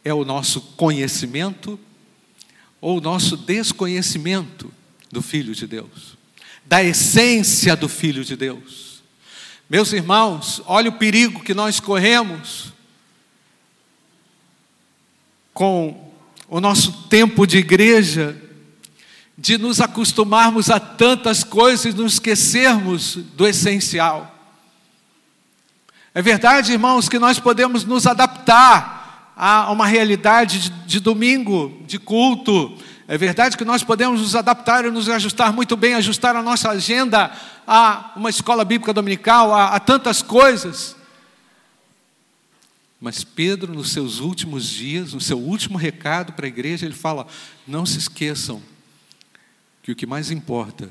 É 0.04 0.14
o 0.14 0.24
nosso 0.24 0.60
conhecimento 0.60 1.78
ou 2.86 2.98
o 2.98 3.00
nosso 3.00 3.36
desconhecimento 3.36 4.72
do 5.10 5.20
Filho 5.20 5.52
de 5.52 5.66
Deus, 5.66 6.16
da 6.64 6.84
essência 6.84 7.74
do 7.74 7.88
Filho 7.88 8.24
de 8.24 8.36
Deus. 8.36 9.02
Meus 9.68 9.92
irmãos, 9.92 10.62
olha 10.66 10.88
o 10.88 10.96
perigo 10.96 11.42
que 11.42 11.52
nós 11.52 11.80
corremos 11.80 12.72
com 15.52 16.12
o 16.46 16.60
nosso 16.60 17.08
tempo 17.08 17.44
de 17.44 17.58
igreja, 17.58 18.40
de 19.36 19.58
nos 19.58 19.80
acostumarmos 19.80 20.70
a 20.70 20.78
tantas 20.78 21.42
coisas 21.42 21.86
e 21.86 21.96
nos 21.96 22.12
esquecermos 22.12 23.16
do 23.16 23.48
essencial. 23.48 24.32
É 26.14 26.22
verdade, 26.22 26.70
irmãos, 26.70 27.08
que 27.08 27.18
nós 27.18 27.40
podemos 27.40 27.84
nos 27.84 28.06
adaptar 28.06 28.95
a 29.36 29.70
uma 29.70 29.86
realidade 29.86 30.58
de, 30.58 30.70
de 30.86 31.00
domingo, 31.00 31.78
de 31.86 31.98
culto. 31.98 32.74
É 33.06 33.18
verdade 33.18 33.54
que 33.56 33.66
nós 33.66 33.84
podemos 33.84 34.22
nos 34.22 34.34
adaptar 34.34 34.86
e 34.86 34.90
nos 34.90 35.10
ajustar 35.10 35.52
muito 35.52 35.76
bem, 35.76 35.94
ajustar 35.94 36.34
a 36.34 36.42
nossa 36.42 36.70
agenda 36.70 37.30
a 37.66 38.12
uma 38.16 38.30
escola 38.30 38.64
bíblica 38.64 38.94
dominical, 38.94 39.52
a, 39.52 39.76
a 39.76 39.80
tantas 39.80 40.22
coisas. 40.22 40.96
Mas 42.98 43.22
Pedro, 43.22 43.74
nos 43.74 43.92
seus 43.92 44.20
últimos 44.20 44.64
dias, 44.66 45.12
no 45.12 45.20
seu 45.20 45.38
último 45.38 45.76
recado 45.76 46.32
para 46.32 46.46
a 46.46 46.48
igreja, 46.48 46.86
ele 46.86 46.94
fala: 46.94 47.26
não 47.66 47.84
se 47.84 47.98
esqueçam 47.98 48.62
que 49.82 49.92
o 49.92 49.96
que 49.96 50.06
mais 50.06 50.30
importa 50.30 50.90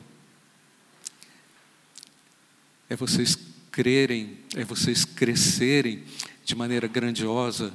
é 2.87 2.95
vocês 2.95 3.35
crerem, 3.71 4.37
é 4.55 4.63
vocês 4.63 5.03
crescerem 5.03 6.03
de 6.45 6.55
maneira 6.55 6.87
grandiosa 6.87 7.73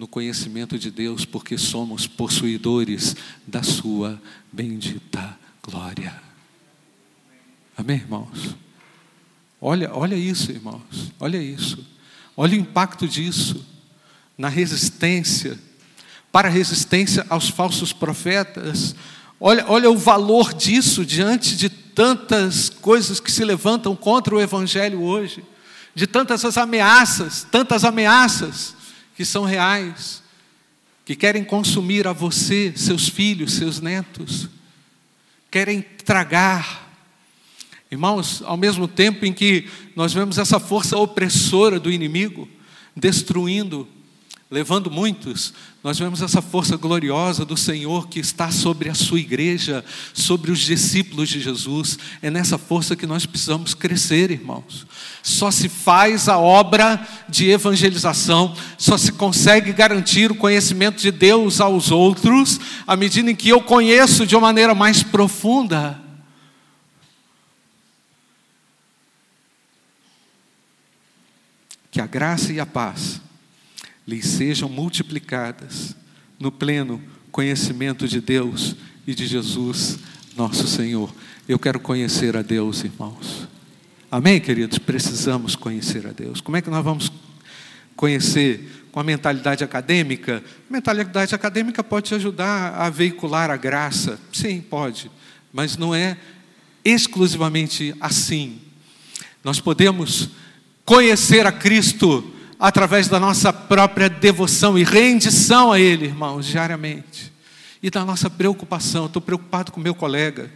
no 0.00 0.08
conhecimento 0.08 0.78
de 0.78 0.90
Deus, 0.90 1.26
porque 1.26 1.58
somos 1.58 2.06
possuidores 2.06 3.14
da 3.46 3.62
Sua 3.62 4.18
bendita 4.50 5.38
glória. 5.62 6.14
Amém, 7.76 7.98
irmãos? 7.98 8.56
Olha, 9.60 9.90
olha 9.92 10.14
isso, 10.14 10.50
irmãos, 10.50 11.12
olha 11.20 11.36
isso. 11.36 11.86
Olha 12.34 12.56
o 12.56 12.60
impacto 12.60 13.06
disso 13.06 13.62
na 14.38 14.48
resistência, 14.48 15.58
para 16.32 16.48
a 16.48 16.50
resistência 16.50 17.26
aos 17.28 17.50
falsos 17.50 17.92
profetas. 17.92 18.96
Olha, 19.38 19.66
olha 19.68 19.90
o 19.90 19.98
valor 19.98 20.54
disso 20.54 21.04
diante 21.04 21.54
de 21.54 21.68
tantas 21.68 22.70
coisas 22.70 23.20
que 23.20 23.30
se 23.30 23.44
levantam 23.44 23.94
contra 23.94 24.34
o 24.34 24.40
Evangelho 24.40 25.02
hoje, 25.02 25.44
de 25.94 26.06
tantas 26.06 26.56
ameaças, 26.56 27.46
tantas 27.50 27.84
ameaças 27.84 28.79
que 29.20 29.24
são 29.26 29.44
reais, 29.44 30.22
que 31.04 31.14
querem 31.14 31.44
consumir 31.44 32.06
a 32.06 32.12
você, 32.14 32.72
seus 32.74 33.06
filhos, 33.06 33.52
seus 33.52 33.78
netos, 33.78 34.48
querem 35.50 35.82
tragar. 35.82 36.90
Irmãos, 37.90 38.40
ao 38.46 38.56
mesmo 38.56 38.88
tempo 38.88 39.26
em 39.26 39.32
que 39.34 39.68
nós 39.94 40.14
vemos 40.14 40.38
essa 40.38 40.58
força 40.58 40.96
opressora 40.96 41.78
do 41.78 41.92
inimigo 41.92 42.48
destruindo 42.96 43.86
levando 44.50 44.90
muitos, 44.90 45.54
nós 45.80 45.96
vemos 45.96 46.20
essa 46.20 46.42
força 46.42 46.76
gloriosa 46.76 47.44
do 47.44 47.56
Senhor 47.56 48.08
que 48.08 48.18
está 48.18 48.50
sobre 48.50 48.88
a 48.88 48.94
sua 48.94 49.20
igreja, 49.20 49.84
sobre 50.12 50.50
os 50.50 50.58
discípulos 50.58 51.28
de 51.28 51.40
Jesus. 51.40 51.96
É 52.20 52.30
nessa 52.30 52.58
força 52.58 52.96
que 52.96 53.06
nós 53.06 53.24
precisamos 53.24 53.74
crescer, 53.74 54.32
irmãos. 54.32 54.88
Só 55.22 55.52
se 55.52 55.68
faz 55.68 56.28
a 56.28 56.36
obra 56.36 57.06
de 57.28 57.48
evangelização, 57.48 58.56
só 58.76 58.98
se 58.98 59.12
consegue 59.12 59.72
garantir 59.72 60.32
o 60.32 60.36
conhecimento 60.36 61.00
de 61.00 61.12
Deus 61.12 61.60
aos 61.60 61.92
outros, 61.92 62.58
à 62.88 62.96
medida 62.96 63.30
em 63.30 63.36
que 63.36 63.50
eu 63.50 63.60
conheço 63.60 64.26
de 64.26 64.34
uma 64.34 64.48
maneira 64.48 64.74
mais 64.74 65.00
profunda. 65.00 65.96
Que 71.92 72.00
a 72.00 72.06
graça 72.06 72.52
e 72.52 72.58
a 72.58 72.66
paz 72.66 73.20
lhes 74.10 74.26
sejam 74.26 74.68
multiplicadas 74.68 75.94
no 76.36 76.50
pleno 76.50 77.00
conhecimento 77.30 78.08
de 78.08 78.20
Deus 78.20 78.74
e 79.06 79.14
de 79.14 79.24
Jesus, 79.24 80.00
nosso 80.36 80.66
Senhor. 80.66 81.14
Eu 81.48 81.60
quero 81.60 81.78
conhecer 81.78 82.36
a 82.36 82.42
Deus, 82.42 82.82
irmãos. 82.82 83.46
Amém, 84.10 84.40
queridos? 84.40 84.78
Precisamos 84.78 85.54
conhecer 85.54 86.08
a 86.08 86.10
Deus. 86.10 86.40
Como 86.40 86.56
é 86.56 86.60
que 86.60 86.68
nós 86.68 86.84
vamos 86.84 87.12
conhecer 87.94 88.84
com 88.90 88.98
a 88.98 89.04
mentalidade 89.04 89.62
acadêmica? 89.62 90.42
A 90.68 90.72
mentalidade 90.72 91.32
acadêmica 91.32 91.84
pode 91.84 92.08
te 92.08 92.14
ajudar 92.16 92.74
a 92.74 92.90
veicular 92.90 93.48
a 93.48 93.56
graça. 93.56 94.18
Sim, 94.32 94.60
pode. 94.60 95.08
Mas 95.52 95.76
não 95.76 95.94
é 95.94 96.16
exclusivamente 96.84 97.94
assim. 98.00 98.60
Nós 99.44 99.60
podemos 99.60 100.30
conhecer 100.84 101.46
a 101.46 101.52
Cristo 101.52 102.39
através 102.60 103.08
da 103.08 103.18
nossa 103.18 103.50
própria 103.50 104.10
devoção 104.10 104.78
e 104.78 104.84
rendição 104.84 105.72
a 105.72 105.80
Ele, 105.80 106.04
irmãos, 106.04 106.44
diariamente. 106.44 107.32
E 107.82 107.88
da 107.88 108.04
nossa 108.04 108.28
preocupação. 108.28 109.06
Estou 109.06 109.22
preocupado 109.22 109.72
com 109.72 109.80
meu 109.80 109.94
colega. 109.94 110.52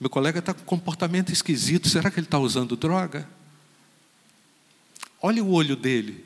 Meu 0.00 0.10
colega 0.10 0.40
está 0.40 0.52
com 0.52 0.64
comportamento 0.64 1.32
esquisito. 1.32 1.88
Será 1.88 2.10
que 2.10 2.18
ele 2.18 2.26
está 2.26 2.40
usando 2.40 2.74
droga? 2.74 3.28
Olha 5.22 5.44
o 5.44 5.52
olho 5.52 5.76
dele. 5.76 6.24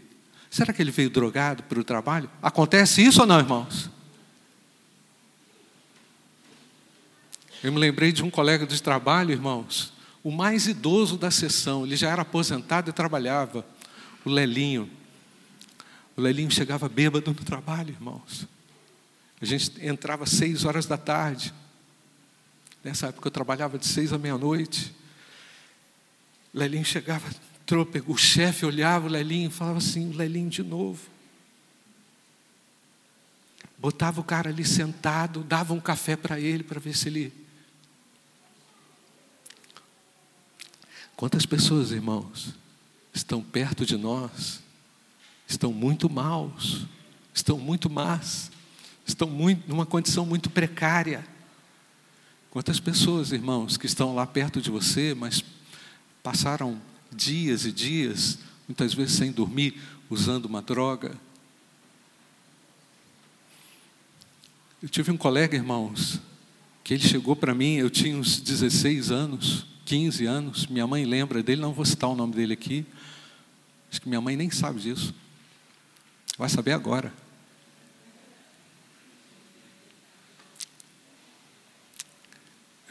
Será 0.49 0.73
que 0.73 0.81
ele 0.81 0.91
veio 0.91 1.11
drogado 1.11 1.63
para 1.65 1.79
o 1.79 1.85
trabalho? 1.85 2.31
Acontece 2.41 3.05
isso 3.05 3.21
ou 3.21 3.27
não, 3.27 3.39
irmãos? 3.39 3.91
Eu 7.63 7.73
me 7.73 7.79
lembrei 7.79 8.13
de 8.13 8.23
um 8.23 8.31
colega 8.31 8.67
de 8.67 8.83
trabalho, 8.83 9.33
irmãos, 9.33 9.93
o 10.23 10.31
mais 10.31 10.67
idoso 10.67 11.19
da 11.19 11.31
sessão. 11.31 11.85
Ele 11.85 11.97
já 11.97 12.09
era 12.09 12.23
aposentado 12.23 12.89
e 12.89 12.93
trabalhava 12.93 13.67
o 14.25 14.31
Lelinho. 14.31 14.91
O 16.17 16.21
Lelinho 16.21 16.51
chegava 16.51 16.89
bêbado 16.89 17.31
no 17.31 17.45
trabalho, 17.45 17.91
irmãos. 17.91 18.47
A 19.41 19.45
gente 19.45 19.85
entrava 19.85 20.25
às 20.25 20.31
seis 20.31 20.65
horas 20.65 20.87
da 20.87 20.97
tarde. 20.97 21.53
Nessa 22.83 23.09
época 23.09 23.29
eu 23.29 23.33
trabalhava 23.33 23.79
de 23.79 23.87
seis 23.87 24.13
à 24.13 24.19
meia-noite. 24.19 24.95
Lelinho 26.53 26.85
chegava 26.85 27.29
trôpego, 27.67 28.13
o 28.13 28.17
chefe 28.17 28.65
olhava 28.65 29.07
o 29.07 29.11
Lelinho 29.11 29.49
e 29.49 29.53
falava 29.53 29.79
assim, 29.79 30.13
Lelinho 30.13 30.51
de 30.51 30.63
novo. 30.63 31.01
Botava 33.79 34.21
o 34.21 34.25
cara 34.25 34.51
ali 34.51 34.65
sentado, 34.65 35.43
dava 35.43 35.75
um 35.75 35.81
café 35.81 36.17
para 36.17 36.39
ele 36.39 36.63
para 36.63 36.79
ver 36.79 36.97
se 36.97 37.09
ele. 37.09 37.33
Quantas 41.17 41.45
pessoas, 41.45 41.91
irmãos, 41.91 42.55
estão 43.15 43.41
perto 43.41 43.87
de 43.87 43.97
nós, 43.97 44.61
estão 45.47 45.73
muito 45.73 46.11
maus, 46.11 46.85
estão 47.33 47.59
muito 47.59 47.89
más, 47.89 48.51
estão 49.07 49.31
muito, 49.31 49.69
numa 49.69 49.87
condição 49.87 50.27
muito 50.27 50.51
precária. 50.51 51.25
Quantas 52.51 52.81
pessoas, 52.81 53.31
irmãos, 53.33 53.77
que 53.77 53.87
estão 53.87 54.15
lá 54.15 54.27
perto 54.27 54.61
de 54.61 54.71
você, 54.71 55.15
mas 55.15 55.45
passaram 56.23 56.81
dias 57.13 57.65
e 57.65 57.73
dias, 57.73 58.41
muitas 58.67 58.93
vezes 58.93 59.17
sem 59.17 59.31
dormir, 59.31 59.81
usando 60.11 60.47
uma 60.47 60.61
droga. 60.61 61.17
Eu 64.83 64.89
tive 64.89 65.11
um 65.11 65.17
colega, 65.17 65.57
irmãos, 65.57 66.21
que 66.83 66.95
ele 66.95 67.03
chegou 67.03 67.35
para 67.35 67.55
mim, 67.55 67.75
eu 67.75 67.89
tinha 67.89 68.17
uns 68.17 68.41
16 68.41 69.11
anos, 69.11 69.67
15 69.85 70.25
anos, 70.25 70.67
minha 70.67 70.87
mãe 70.87 71.05
lembra 71.05 71.43
dele, 71.43 71.61
não 71.61 71.73
vou 71.73 71.85
citar 71.85 72.09
o 72.09 72.17
nome 72.17 72.35
dele 72.35 72.55
aqui. 72.55 72.87
Acho 73.91 74.01
que 74.01 74.09
minha 74.09 74.21
mãe 74.21 74.37
nem 74.37 74.51
sabe 74.51 74.81
disso. 74.81 75.15
Vai 76.39 76.49
saber 76.49 76.73
agora. 76.73 77.13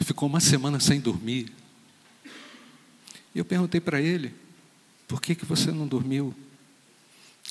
Ficou 0.00 0.28
uma 0.28 0.40
semana 0.40 0.78
sem 0.78 1.00
dormir. 1.00 1.52
E 3.34 3.38
eu 3.38 3.44
perguntei 3.44 3.80
para 3.80 4.00
ele: 4.00 4.34
por 5.08 5.20
que, 5.20 5.34
que 5.34 5.44
você 5.44 5.72
não 5.72 5.88
dormiu? 5.88 6.34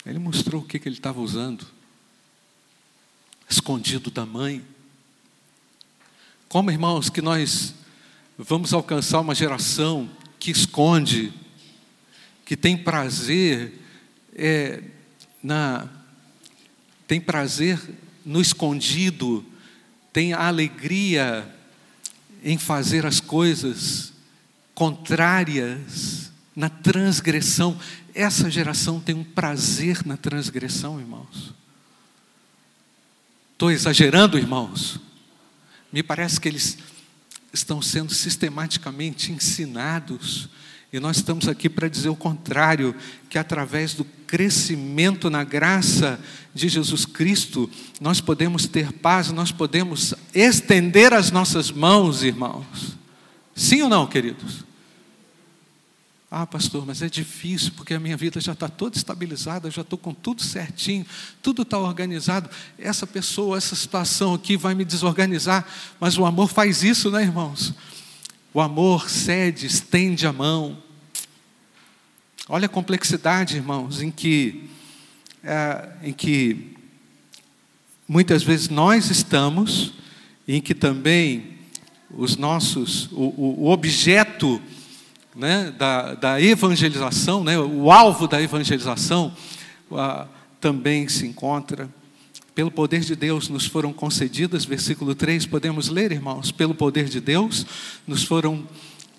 Ele 0.06 0.20
mostrou 0.20 0.62
o 0.62 0.66
que, 0.66 0.80
que 0.80 0.88
ele 0.88 0.96
estava 0.96 1.20
usando, 1.20 1.66
escondido 3.50 4.10
da 4.10 4.26
mãe. 4.26 4.66
Como, 6.48 6.72
irmãos, 6.72 7.10
que 7.10 7.22
nós 7.22 7.74
vamos 8.44 8.74
alcançar 8.74 9.22
uma 9.22 9.34
geração 9.34 10.10
que 10.38 10.52
esconde, 10.52 11.32
que 12.46 12.58
tem 12.58 12.78
prazer 12.78 13.80
é, 14.36 14.84
na 15.42 15.88
tem 17.08 17.20
prazer 17.22 17.80
no 18.26 18.42
escondido, 18.42 19.46
tem 20.12 20.34
alegria 20.34 21.54
em 22.44 22.58
fazer 22.58 23.06
as 23.06 23.20
coisas 23.20 24.14
contrárias, 24.74 26.32
na 26.56 26.70
transgressão. 26.70 27.78
Essa 28.16 28.50
geração 28.50 29.00
tem 29.00 29.14
um 29.14 29.24
prazer 29.24 30.06
na 30.06 30.18
transgressão, 30.18 31.00
irmãos. 31.00 31.54
Estou 33.52 33.70
exagerando, 33.70 34.38
irmãos? 34.38 35.00
Me 35.92 36.02
parece 36.02 36.40
que 36.40 36.48
eles 36.48 36.78
estão 37.54 37.82
sendo 37.82 38.14
sistematicamente 38.14 39.32
ensinados 39.32 40.50
e 40.94 41.00
nós 41.00 41.18
estamos 41.18 41.48
aqui 41.48 41.68
para 41.68 41.88
dizer 41.88 42.10
o 42.10 42.16
contrário, 42.16 42.96
que 43.28 43.40
através 43.40 43.96
do 43.96 44.06
crescimento 44.06 45.28
na 45.28 45.44
graça 45.44 46.20
de 46.54 46.70
Jesus 46.70 47.04
Cristo, 47.04 47.68
nós 48.00 48.22
podemos 48.22 48.68
ter 48.68 48.92
paz, 48.94 49.32
nós 49.32 49.52
podemos 49.52 50.14
estender 50.36 51.12
as 51.12 51.32
nossas 51.32 51.72
mãos, 51.72 52.22
irmãos. 52.22 52.96
Sim 53.56 53.82
ou 53.82 53.90
não, 53.90 54.06
queridos? 54.06 54.64
Ah, 56.36 56.48
pastor, 56.48 56.84
mas 56.84 57.04
é 57.04 57.08
difícil 57.08 57.74
porque 57.76 57.94
a 57.94 58.00
minha 58.00 58.18
vida 58.18 58.42
já 58.42 58.54
está 58.54 58.68
toda 58.68 58.98
estabilizada, 58.98 59.70
já 59.70 59.84
estou 59.84 60.00
com 60.00 60.16
tudo 60.16 60.42
certinho, 60.42 61.06
tudo 61.44 61.62
está 61.62 61.78
organizado. 61.78 62.50
Essa 62.76 63.06
pessoa, 63.06 63.56
essa 63.56 63.76
situação 63.76 64.34
aqui 64.34 64.58
vai 64.58 64.74
me 64.74 64.84
desorganizar, 64.84 65.64
mas 66.00 66.18
o 66.18 66.26
amor 66.26 66.50
faz 66.50 66.82
isso, 66.82 67.12
né, 67.12 67.22
irmãos? 67.22 67.76
O 68.52 68.60
amor 68.60 69.12
cede, 69.12 69.68
estende 69.68 70.26
a 70.26 70.34
mão. 70.34 70.82
Olha 72.50 72.66
a 72.66 72.70
complexidade, 72.70 73.56
irmãos, 73.58 74.02
em 74.02 74.10
que 74.10 74.72
é, 75.44 75.88
em 76.02 76.14
que 76.14 76.76
muitas 78.08 78.42
vezes 78.42 78.70
nós 78.70 79.12
estamos, 79.12 79.94
em 80.48 80.60
que 80.60 80.74
também 80.74 81.60
os 82.10 82.38
nossos, 82.38 83.08
o, 83.12 83.66
o 83.66 83.70
objeto 83.70 84.60
né, 85.36 85.74
da, 85.78 86.14
da 86.16 86.42
evangelização, 86.42 87.44
né, 87.44 87.58
o 87.58 87.92
alvo 87.92 88.28
da 88.28 88.42
evangelização, 88.42 89.34
também 90.60 91.08
se 91.08 91.26
encontra. 91.26 91.90
Pelo 92.56 92.70
poder 92.70 93.02
de 93.02 93.16
Deus 93.16 93.50
nos 93.50 93.66
foram 93.66 93.92
concedidas, 93.92 94.64
versículo 94.64 95.16
3, 95.16 95.46
podemos 95.48 95.90
ler, 95.90 96.12
irmãos? 96.12 96.52
Pelo 96.52 96.76
poder 96.76 97.06
de 97.06 97.20
Deus 97.20 97.66
nos 98.08 98.24
foram 98.24 98.64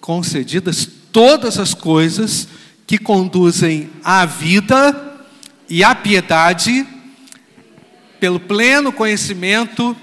concedidas 0.00 0.88
todas 1.11 1.59
as 1.59 1.74
coisas 1.74 2.48
que 2.87 2.98
conduzem 2.98 3.90
à 4.05 4.24
vida 4.24 5.18
e 5.68 5.83
à 5.83 5.94
piedade, 5.94 6.87
pelo 8.20 8.38
pleno 8.38 8.92
conhecimento 8.92 9.96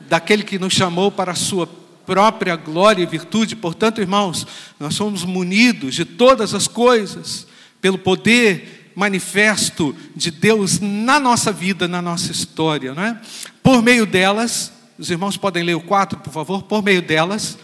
daquele 0.00 0.42
que 0.42 0.58
nos 0.58 0.72
chamou 0.72 1.10
para 1.10 1.32
a 1.32 1.36
sua 1.36 1.66
própria 2.06 2.56
glória 2.56 3.02
e 3.02 3.06
virtude. 3.06 3.56
Portanto, 3.56 4.00
irmãos, 4.00 4.46
nós 4.78 4.94
somos 4.94 5.24
munidos 5.24 5.94
de 5.94 6.04
todas 6.04 6.54
as 6.54 6.66
coisas 6.68 7.46
pelo 7.80 7.98
poder 7.98 8.92
manifesto 8.94 9.96
de 10.14 10.30
Deus 10.30 10.78
na 10.80 11.18
nossa 11.18 11.50
vida, 11.50 11.88
na 11.88 12.02
nossa 12.02 12.30
história, 12.30 12.94
não 12.94 13.02
é? 13.02 13.20
Por 13.62 13.82
meio 13.82 14.06
delas, 14.06 14.72
os 14.98 15.10
irmãos 15.10 15.36
podem 15.36 15.62
ler 15.62 15.74
o 15.74 15.80
4, 15.80 16.18
por 16.18 16.32
favor, 16.32 16.62
por 16.62 16.82
meio 16.82 17.02
delas, 17.02 17.58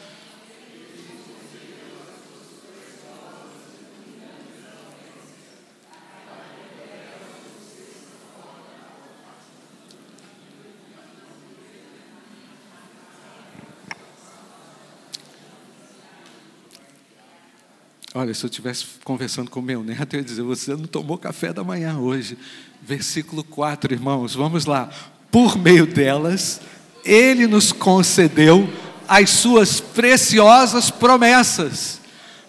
Olha, 18.18 18.34
se 18.34 18.44
eu 18.44 18.48
estivesse 18.48 18.84
conversando 19.04 19.48
com 19.48 19.62
meu 19.62 19.80
neto, 19.84 20.14
eu 20.14 20.18
ia 20.18 20.24
dizer: 20.24 20.42
Você 20.42 20.74
não 20.74 20.86
tomou 20.86 21.16
café 21.16 21.52
da 21.52 21.62
manhã 21.62 21.98
hoje. 21.98 22.36
Versículo 22.82 23.44
4, 23.44 23.94
irmãos, 23.94 24.34
vamos 24.34 24.66
lá. 24.66 24.90
Por 25.30 25.56
meio 25.56 25.86
delas, 25.86 26.60
Ele 27.04 27.46
nos 27.46 27.70
concedeu 27.70 28.68
as 29.06 29.30
Suas 29.30 29.78
preciosas 29.78 30.90
promessas, 30.90 32.00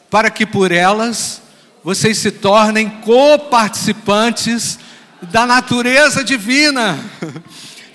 para 0.10 0.32
que 0.32 0.44
por 0.44 0.72
elas 0.72 1.40
vocês 1.84 2.18
se 2.18 2.32
tornem 2.32 2.90
coparticipantes 2.90 4.80
da 5.22 5.46
natureza 5.46 6.24
divina, 6.24 6.98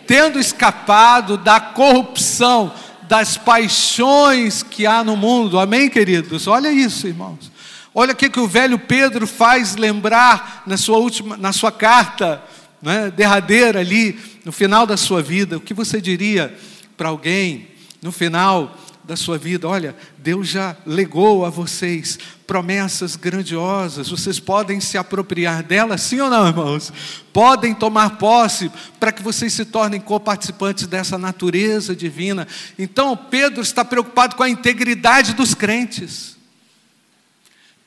tendo 0.06 0.38
escapado 0.38 1.37
da 1.37 1.58
corrupção, 1.58 2.72
das 3.08 3.37
paixões 3.37 4.62
que 4.62 4.87
há 4.87 5.02
no 5.02 5.16
mundo. 5.16 5.58
Amém, 5.58 5.90
queridos? 5.90 6.46
Olha 6.46 6.72
isso, 6.72 7.08
irmãos. 7.08 7.52
Olha 7.94 8.12
o 8.12 8.16
que, 8.16 8.28
que 8.28 8.40
o 8.40 8.48
velho 8.48 8.76
Pedro 8.76 9.24
faz 9.24 9.76
lembrar 9.76 10.64
na 10.66 10.76
sua 10.76 10.98
última, 10.98 11.37
na 11.37 11.52
sua 11.52 11.70
carta 11.70 12.42
né, 12.83 13.09
derradeira 13.09 13.78
ali, 13.78 14.18
no 14.44 14.50
final 14.50 14.85
da 14.85 14.96
sua 14.96 15.22
vida. 15.22 15.57
O 15.57 15.61
que 15.61 15.72
você 15.72 16.00
diria 16.00 16.52
para 16.96 17.09
alguém 17.09 17.68
no 18.02 18.11
final 18.11 18.76
da 19.04 19.14
sua 19.14 19.38
vida? 19.38 19.68
Olha, 19.68 19.94
Deus 20.18 20.48
já 20.48 20.76
legou 20.85 21.46
a 21.46 21.50
vocês 21.50 22.18
promessas 22.48 23.14
grandiosas, 23.14 24.11
vocês 24.11 24.40
podem 24.40 24.80
se 24.80 24.98
apropriar 24.98 25.62
delas, 25.62 26.02
sim 26.02 26.20
ou 26.20 26.28
não, 26.28 26.48
irmãos? 26.48 26.92
Podem 27.33 27.72
tomar 27.72 28.18
posse 28.18 28.72
para 28.98 29.12
que 29.12 29.22
vocês 29.22 29.52
se 29.52 29.64
tornem 29.64 30.00
coparticipantes 30.00 30.88
dessa 30.88 31.16
natureza 31.16 31.94
divina. 31.94 32.46
Então, 32.76 33.16
Pedro 33.16 33.62
está 33.62 33.85
preocupado 33.85 34.35
com 34.35 34.42
a 34.42 34.50
integridade 34.50 35.33
dos 35.33 35.54
crentes. 35.54 36.34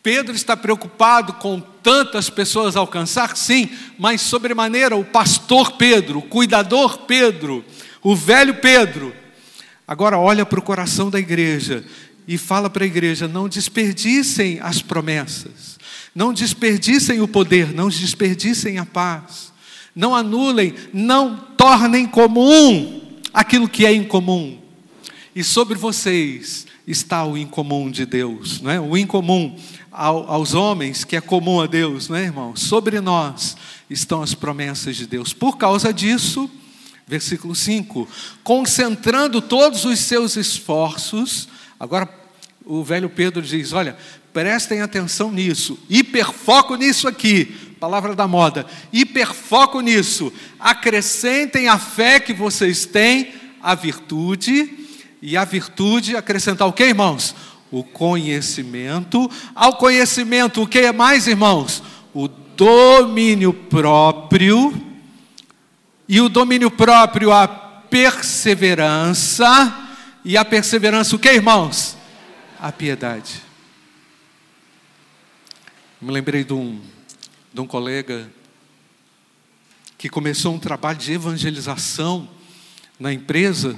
Pedro 0.07 0.33
está 0.33 0.55
preocupado 0.55 1.33
com 1.33 1.59
tantas 1.59 2.29
pessoas 2.29 2.77
alcançar? 2.77 3.35
Sim, 3.35 3.67
mas 3.99 4.21
sobremaneira 4.21 4.95
o 4.95 5.03
pastor 5.03 5.73
Pedro, 5.73 6.19
o 6.19 6.21
cuidador 6.21 6.99
Pedro, 6.99 7.61
o 8.01 8.15
velho 8.15 8.53
Pedro. 8.53 9.13
Agora 9.85 10.17
olha 10.17 10.45
para 10.45 10.59
o 10.59 10.61
coração 10.61 11.09
da 11.09 11.19
igreja 11.19 11.83
e 12.25 12.37
fala 12.37 12.69
para 12.69 12.85
a 12.85 12.87
igreja: 12.87 13.27
não 13.27 13.49
desperdicem 13.49 14.61
as 14.61 14.81
promessas, 14.81 15.77
não 16.15 16.31
desperdicem 16.31 17.19
o 17.19 17.27
poder, 17.27 17.73
não 17.73 17.89
desperdicem 17.89 18.77
a 18.77 18.85
paz, 18.85 19.51
não 19.93 20.15
anulem, 20.15 20.73
não 20.93 21.35
tornem 21.35 22.07
comum 22.07 23.19
aquilo 23.33 23.67
que 23.67 23.85
é 23.85 23.91
incomum. 23.91 24.57
E 25.35 25.43
sobre 25.43 25.77
vocês 25.77 26.65
está 26.87 27.25
o 27.25 27.37
incomum 27.37 27.91
de 27.91 28.05
Deus, 28.05 28.61
não 28.61 28.71
é? 28.71 28.79
O 28.79 28.95
incomum 28.95 29.53
aos 29.97 30.53
homens, 30.53 31.03
que 31.03 31.15
é 31.15 31.21
comum 31.21 31.59
a 31.59 31.65
Deus, 31.65 32.07
não 32.07 32.15
é, 32.15 32.23
irmão? 32.23 32.55
Sobre 32.55 33.01
nós 33.01 33.57
estão 33.89 34.21
as 34.21 34.35
promessas 34.35 34.95
de 34.95 35.07
Deus. 35.07 35.33
Por 35.33 35.57
causa 35.57 35.91
disso, 35.91 36.49
versículo 37.07 37.55
5: 37.55 38.07
concentrando 38.43 39.41
todos 39.41 39.85
os 39.85 39.99
seus 39.99 40.35
esforços, 40.35 41.49
agora 41.79 42.07
o 42.63 42.83
velho 42.83 43.09
Pedro 43.09 43.41
diz: 43.41 43.73
olha, 43.73 43.97
prestem 44.31 44.81
atenção 44.81 45.31
nisso, 45.31 45.79
hiperfoco 45.89 46.75
nisso 46.75 47.07
aqui, 47.07 47.45
palavra 47.79 48.15
da 48.15 48.27
moda, 48.27 48.67
hiperfoco 48.93 49.81
nisso, 49.81 50.31
acrescentem 50.59 51.67
a 51.67 51.79
fé 51.79 52.19
que 52.19 52.33
vocês 52.33 52.85
têm, 52.85 53.33
a 53.63 53.73
virtude, 53.73 54.87
e 55.21 55.35
a 55.35 55.43
virtude 55.43 56.15
acrescentar 56.15 56.67
o 56.67 56.73
que, 56.73 56.83
irmãos? 56.83 57.35
O 57.71 57.83
conhecimento. 57.83 59.29
Ao 59.53 59.75
conhecimento, 59.77 60.61
o 60.61 60.67
que 60.67 60.79
é 60.79 60.91
mais, 60.91 61.27
irmãos? 61.27 61.83
O 62.13 62.27
domínio 62.27 63.53
próprio. 63.53 64.73
E 66.07 66.21
o 66.21 66.29
domínio 66.29 66.71
próprio, 66.71 67.31
a 67.31 67.47
perseverança. 67.47 69.45
E 70.23 70.37
a 70.37 70.45
perseverança, 70.45 71.15
o 71.15 71.19
que, 71.19 71.31
irmãos? 71.31 71.97
A 72.59 72.71
piedade. 72.71 73.41
Me 76.01 76.11
lembrei 76.11 76.43
de 76.43 76.53
um, 76.53 76.79
de 77.53 77.61
um 77.61 77.67
colega 77.67 78.29
que 79.97 80.09
começou 80.09 80.53
um 80.53 80.59
trabalho 80.59 80.97
de 80.97 81.13
evangelização 81.13 82.29
na 82.99 83.11
empresa 83.11 83.75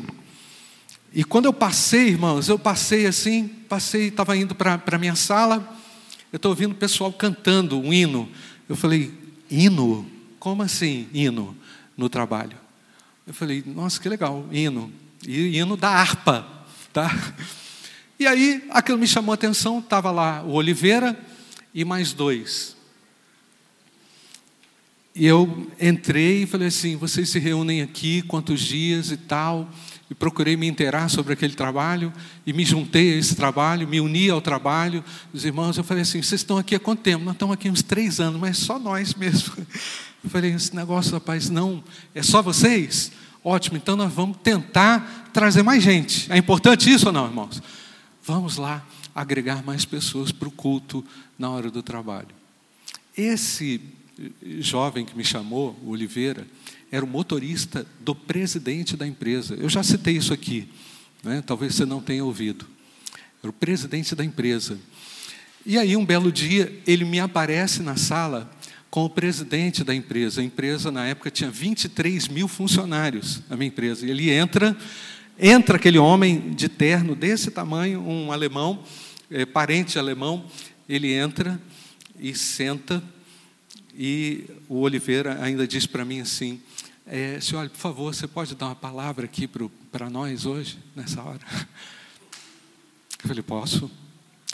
e 1.14 1.24
quando 1.24 1.46
eu 1.46 1.54
passei, 1.54 2.10
irmãos, 2.10 2.50
eu 2.50 2.60
passei 2.60 3.06
assim, 3.08 3.48
passei, 3.48 4.10
estava 4.10 4.38
indo 4.38 4.54
para 4.54 4.82
a 4.86 4.98
minha 4.98 5.16
sala, 5.16 5.78
eu 6.32 6.38
estou 6.38 6.52
ouvindo 6.52 6.72
o 6.72 6.76
pessoal 6.76 7.12
cantando 7.12 7.80
um 7.80 7.92
hino. 7.92 8.30
Eu 8.68 8.76
falei, 8.76 9.12
hino? 9.50 10.06
Como 10.40 10.62
assim, 10.62 11.08
hino 11.14 11.58
no 11.98 12.08
trabalho? 12.08 12.58
Eu 13.26 13.34
falei, 13.34 13.64
nossa, 13.66 14.00
que 14.00 14.08
legal, 14.08 14.48
hino. 14.52 14.92
E 15.28 15.58
hino 15.58 15.76
da 15.76 15.90
harpa, 15.90 16.48
tá? 16.94 17.12
E 18.20 18.28
aí, 18.28 18.66
aquilo 18.70 18.98
me 18.98 19.08
chamou 19.08 19.32
a 19.32 19.36
atenção, 19.36 19.80
estava 19.80 20.12
lá 20.12 20.44
o 20.44 20.52
Oliveira 20.52 21.18
e 21.74 21.86
mais 21.86 22.14
dois. 22.14 22.76
E 25.20 25.26
eu 25.26 25.68
entrei 25.82 26.44
e 26.44 26.46
falei 26.46 26.70
assim: 26.70 26.96
vocês 26.96 27.28
se 27.28 27.40
reúnem 27.40 27.82
aqui 27.82 28.22
quantos 28.22 28.62
dias 28.62 29.12
e 29.12 29.18
tal 29.18 29.70
e 30.10 30.16
procurei 30.16 30.56
me 30.56 30.66
inteirar 30.66 31.10
sobre 31.10 31.34
aquele 31.34 31.54
trabalho 31.56 32.14
e 32.46 32.54
me 32.54 32.64
juntei 32.64 33.14
a 33.14 33.18
esse 33.18 33.36
trabalho, 33.36 33.86
me 33.86 34.00
uni 34.00 34.30
ao 34.30 34.40
trabalho. 34.40 35.04
Os 35.34 35.44
irmãos, 35.44 35.78
eu 35.78 35.84
falei 35.84 36.04
assim: 36.04 36.24
vocês 36.24 36.40
estão 36.40 36.58
aqui 36.58 36.74
há 36.74 36.80
quanto 36.80 37.02
tempo? 37.02 37.26
Nós 37.26 37.34
estamos 37.34 37.54
aqui 37.54 37.70
uns 37.70 37.84
três 37.84 38.22
anos, 38.22 38.40
mas 38.40 38.60
só 38.60 38.80
nós 38.80 39.14
mesmo. 39.14 39.54
Eu 40.24 40.30
falei: 40.30 40.54
esse 40.54 40.74
negócio, 40.74 41.12
rapaz, 41.12 41.50
não, 41.50 41.84
é 42.16 42.24
só 42.24 42.42
vocês? 42.42 43.12
Ótimo, 43.44 43.76
então 43.76 43.98
nós 43.98 44.14
vamos 44.14 44.38
tentar 44.42 45.30
trazer 45.34 45.64
mais 45.64 45.84
gente. 45.84 46.32
É 46.32 46.38
importante 46.38 46.90
isso 46.90 47.08
ou 47.08 47.12
não, 47.14 47.26
irmãos? 47.26 47.62
Vamos 48.24 48.56
lá 48.56 48.86
agregar 49.14 49.66
mais 49.66 49.84
pessoas 49.84 50.32
para 50.32 50.48
o 50.48 50.52
culto 50.52 51.04
na 51.38 51.50
hora 51.50 51.70
do 51.70 51.84
trabalho. 51.84 52.30
Esse 53.18 53.82
jovem 54.60 55.06
que 55.06 55.16
me 55.16 55.24
chamou, 55.24 55.78
o 55.84 55.92
Oliveira, 55.92 56.46
era 56.92 57.06
o 57.06 57.08
motorista 57.08 57.86
do 58.00 58.16
presidente 58.16 58.98
da 58.98 59.06
empresa. 59.06 59.56
Eu 59.56 59.70
já 59.70 59.84
citei 59.84 60.18
isso 60.18 60.34
aqui, 60.34 60.68
né? 61.24 61.44
talvez 61.46 61.76
você 61.76 61.86
não 61.86 62.02
tenha 62.02 62.24
ouvido. 62.24 62.66
Era 63.42 63.50
o 63.50 63.54
presidente 63.54 64.16
da 64.16 64.26
empresa. 64.26 64.78
E 65.66 65.78
aí, 65.78 65.96
um 65.96 66.06
belo 66.06 66.32
dia, 66.32 66.82
ele 66.88 67.06
me 67.06 67.20
aparece 67.20 67.82
na 67.82 67.96
sala 67.96 68.50
com 68.90 69.06
o 69.06 69.10
presidente 69.10 69.84
da 69.84 69.94
empresa. 69.94 70.42
A 70.42 70.44
empresa, 70.44 70.92
na 70.92 71.06
época, 71.06 71.30
tinha 71.30 71.52
23 71.52 72.28
mil 72.28 72.48
funcionários, 72.48 73.42
a 73.50 73.56
minha 73.56 73.68
empresa. 73.68 74.06
E 74.06 74.10
ele 74.10 74.30
entra, 74.32 74.76
entra 75.38 75.76
aquele 75.76 76.00
homem 76.00 76.52
de 76.52 76.68
terno 76.68 77.16
desse 77.16 77.52
tamanho, 77.52 78.02
um 78.02 78.32
alemão, 78.32 78.84
é, 79.30 79.46
parente 79.46 80.00
alemão, 80.00 80.46
ele 80.88 81.14
entra 81.14 81.62
e 82.20 82.34
senta 82.34 83.04
E 84.02 84.46
o 84.70 84.80
Oliveira 84.80 85.44
ainda 85.44 85.68
disse 85.68 85.86
para 85.86 86.06
mim 86.06 86.22
assim: 86.22 86.62
é, 87.06 87.38
Senhor, 87.42 87.68
por 87.68 87.78
favor, 87.78 88.16
você 88.16 88.26
pode 88.30 88.56
dar 88.56 88.68
uma 88.68 88.76
palavra 88.76 89.26
aqui 89.26 89.46
para 89.92 90.10
nós 90.10 90.46
hoje, 90.46 90.80
nessa 90.96 91.22
hora? 91.22 91.42
Eu 93.22 93.28
falei: 93.28 93.44
Posso, 93.44 93.92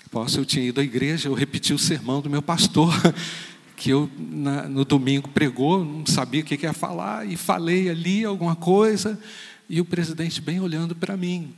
posso. 0.09 0.39
Eu 0.39 0.45
tinha 0.45 0.65
ido 0.65 0.81
à 0.81 0.83
igreja, 0.83 1.29
eu 1.29 1.35
repeti 1.35 1.75
o 1.75 1.77
sermão 1.77 2.21
do 2.21 2.29
meu 2.29 2.41
pastor, 2.41 2.91
que 3.77 3.91
eu 3.91 4.09
na, 4.17 4.67
no 4.67 4.83
domingo 4.83 5.29
pregou, 5.29 5.85
não 5.85 6.07
sabia 6.07 6.41
o 6.41 6.43
que, 6.43 6.57
que 6.57 6.65
ia 6.65 6.73
falar, 6.73 7.27
e 7.29 7.37
falei 7.37 7.87
ali 7.87 8.25
alguma 8.25 8.55
coisa, 8.55 9.19
e 9.69 9.79
o 9.79 9.85
presidente 9.85 10.41
bem 10.41 10.59
olhando 10.59 10.95
para 10.95 11.15
mim. 11.15 11.53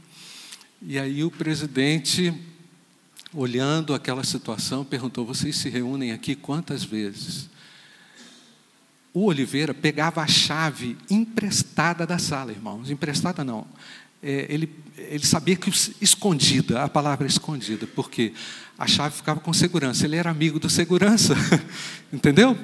E 0.82 1.00
aí 1.00 1.24
o 1.24 1.32
presidente, 1.32 2.34
olhando 3.34 3.94
aquela 3.94 4.26
situação, 4.26 4.84
perguntou: 4.84 5.26
Vocês 5.26 5.56
se 5.56 5.70
reúnem 5.70 6.12
aqui 6.12 6.36
quantas 6.36 6.84
vezes? 6.84 7.50
O 9.18 9.26
Oliveira 9.26 9.74
pegava 9.74 10.22
a 10.22 10.28
chave 10.28 10.96
emprestada 11.10 12.06
da 12.06 12.20
sala, 12.20 12.52
irmãos. 12.52 12.92
Emprestada 12.92 13.44
não. 13.44 13.66
É, 14.22 14.46
ele, 14.48 14.70
ele 14.96 15.26
sabia 15.26 15.56
que 15.56 15.72
escondida, 16.00 16.84
a 16.84 16.88
palavra 16.88 17.26
escondida, 17.26 17.88
porque 17.96 18.32
a 18.78 18.86
chave 18.86 19.16
ficava 19.16 19.40
com 19.40 19.52
segurança. 19.52 20.06
Ele 20.06 20.18
era 20.18 20.30
amigo 20.30 20.60
do 20.60 20.70
segurança, 20.70 21.36
entendeu? 22.14 22.56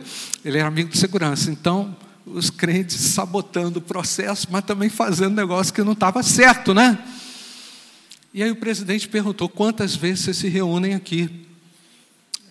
Ele 0.45 0.59
era 0.59 0.67
amigo 0.67 0.91
do 0.91 0.95
segurança. 0.95 1.49
Então, 1.49 1.97
os 2.23 2.51
crentes 2.51 2.97
sabotando 2.97 3.79
o 3.79 3.81
processo, 3.81 4.47
mas 4.51 4.63
também 4.63 4.89
fazendo 4.89 5.33
negócio 5.33 5.73
que 5.73 5.81
não 5.81 5.93
estava 5.93 6.21
certo, 6.21 6.71
né? 6.71 7.03
E 8.31 8.43
aí 8.43 8.51
o 8.51 8.57
presidente 8.57 9.09
perguntou: 9.09 9.49
quantas 9.49 9.95
vezes 9.95 10.25
vocês 10.25 10.37
se 10.37 10.49
reúnem 10.49 10.93
aqui? 10.93 11.47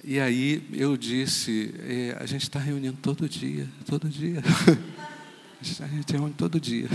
E 0.04 0.18
aí 0.18 0.66
eu 0.72 0.96
disse, 0.96 1.72
é, 1.78 2.16
a 2.18 2.26
gente 2.26 2.42
está 2.42 2.58
reunindo 2.58 2.98
todo 3.00 3.28
dia, 3.28 3.68
todo 3.86 4.08
dia. 4.08 4.42
a 5.80 5.86
gente 5.86 6.12
reúne 6.12 6.34
todo 6.34 6.60
dia. 6.60 6.88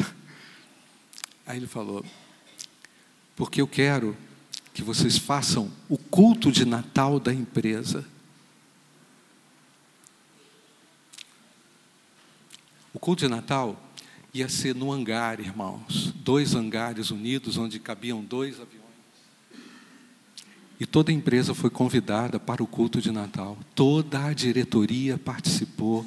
Aí 1.45 1.55
ele 1.55 1.67
falou, 1.67 2.05
porque 3.33 3.61
eu 3.61 3.67
quero 3.67 4.17
que 4.73 4.83
vocês 4.83 5.17
façam 5.17 5.71
o 5.87 5.97
culto 5.97 6.51
de 6.51 6.65
Natal 6.65 7.17
da 7.17 7.33
empresa. 7.33 8.05
O 12.93 12.99
culto 12.99 13.23
de 13.23 13.29
Natal 13.29 13.81
ia 14.33 14.49
ser 14.49 14.75
no 14.75 14.91
hangar, 14.91 15.39
irmãos. 15.39 16.11
Dois 16.17 16.53
hangares 16.55 17.09
unidos, 17.09 17.57
onde 17.57 17.79
cabiam 17.79 18.21
dois 18.21 18.59
aviões. 18.59 18.76
E 20.79 20.85
toda 20.85 21.11
a 21.11 21.13
empresa 21.13 21.55
foi 21.55 21.69
convidada 21.69 22.39
para 22.39 22.61
o 22.61 22.67
culto 22.67 23.01
de 23.01 23.11
Natal. 23.11 23.57
Toda 23.73 24.25
a 24.25 24.33
diretoria 24.33 25.17
participou 25.17 26.05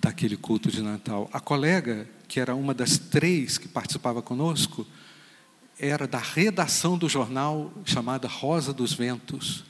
daquele 0.00 0.36
culto 0.36 0.70
de 0.70 0.80
Natal. 0.82 1.28
A 1.32 1.40
colega, 1.40 2.08
que 2.28 2.38
era 2.38 2.54
uma 2.54 2.72
das 2.72 2.96
três 2.96 3.58
que 3.58 3.66
participava 3.66 4.22
conosco, 4.22 4.86
era 5.78 6.06
da 6.06 6.18
redação 6.18 6.96
do 6.96 7.08
jornal 7.08 7.72
chamada 7.84 8.28
Rosa 8.28 8.72
dos 8.72 8.92
Ventos. 8.92 9.64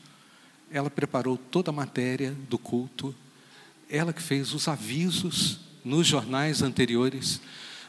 Ela 0.71 0.91
preparou 0.91 1.39
toda 1.39 1.71
a 1.71 1.75
matéria 1.75 2.37
do 2.51 2.59
culto. 2.59 3.15
Ela 3.89 4.13
que 4.13 4.23
fez 4.23 4.53
os 4.53 4.69
avisos 4.69 5.61
nos 5.83 6.07
jornais 6.07 6.61
anteriores. 6.61 7.41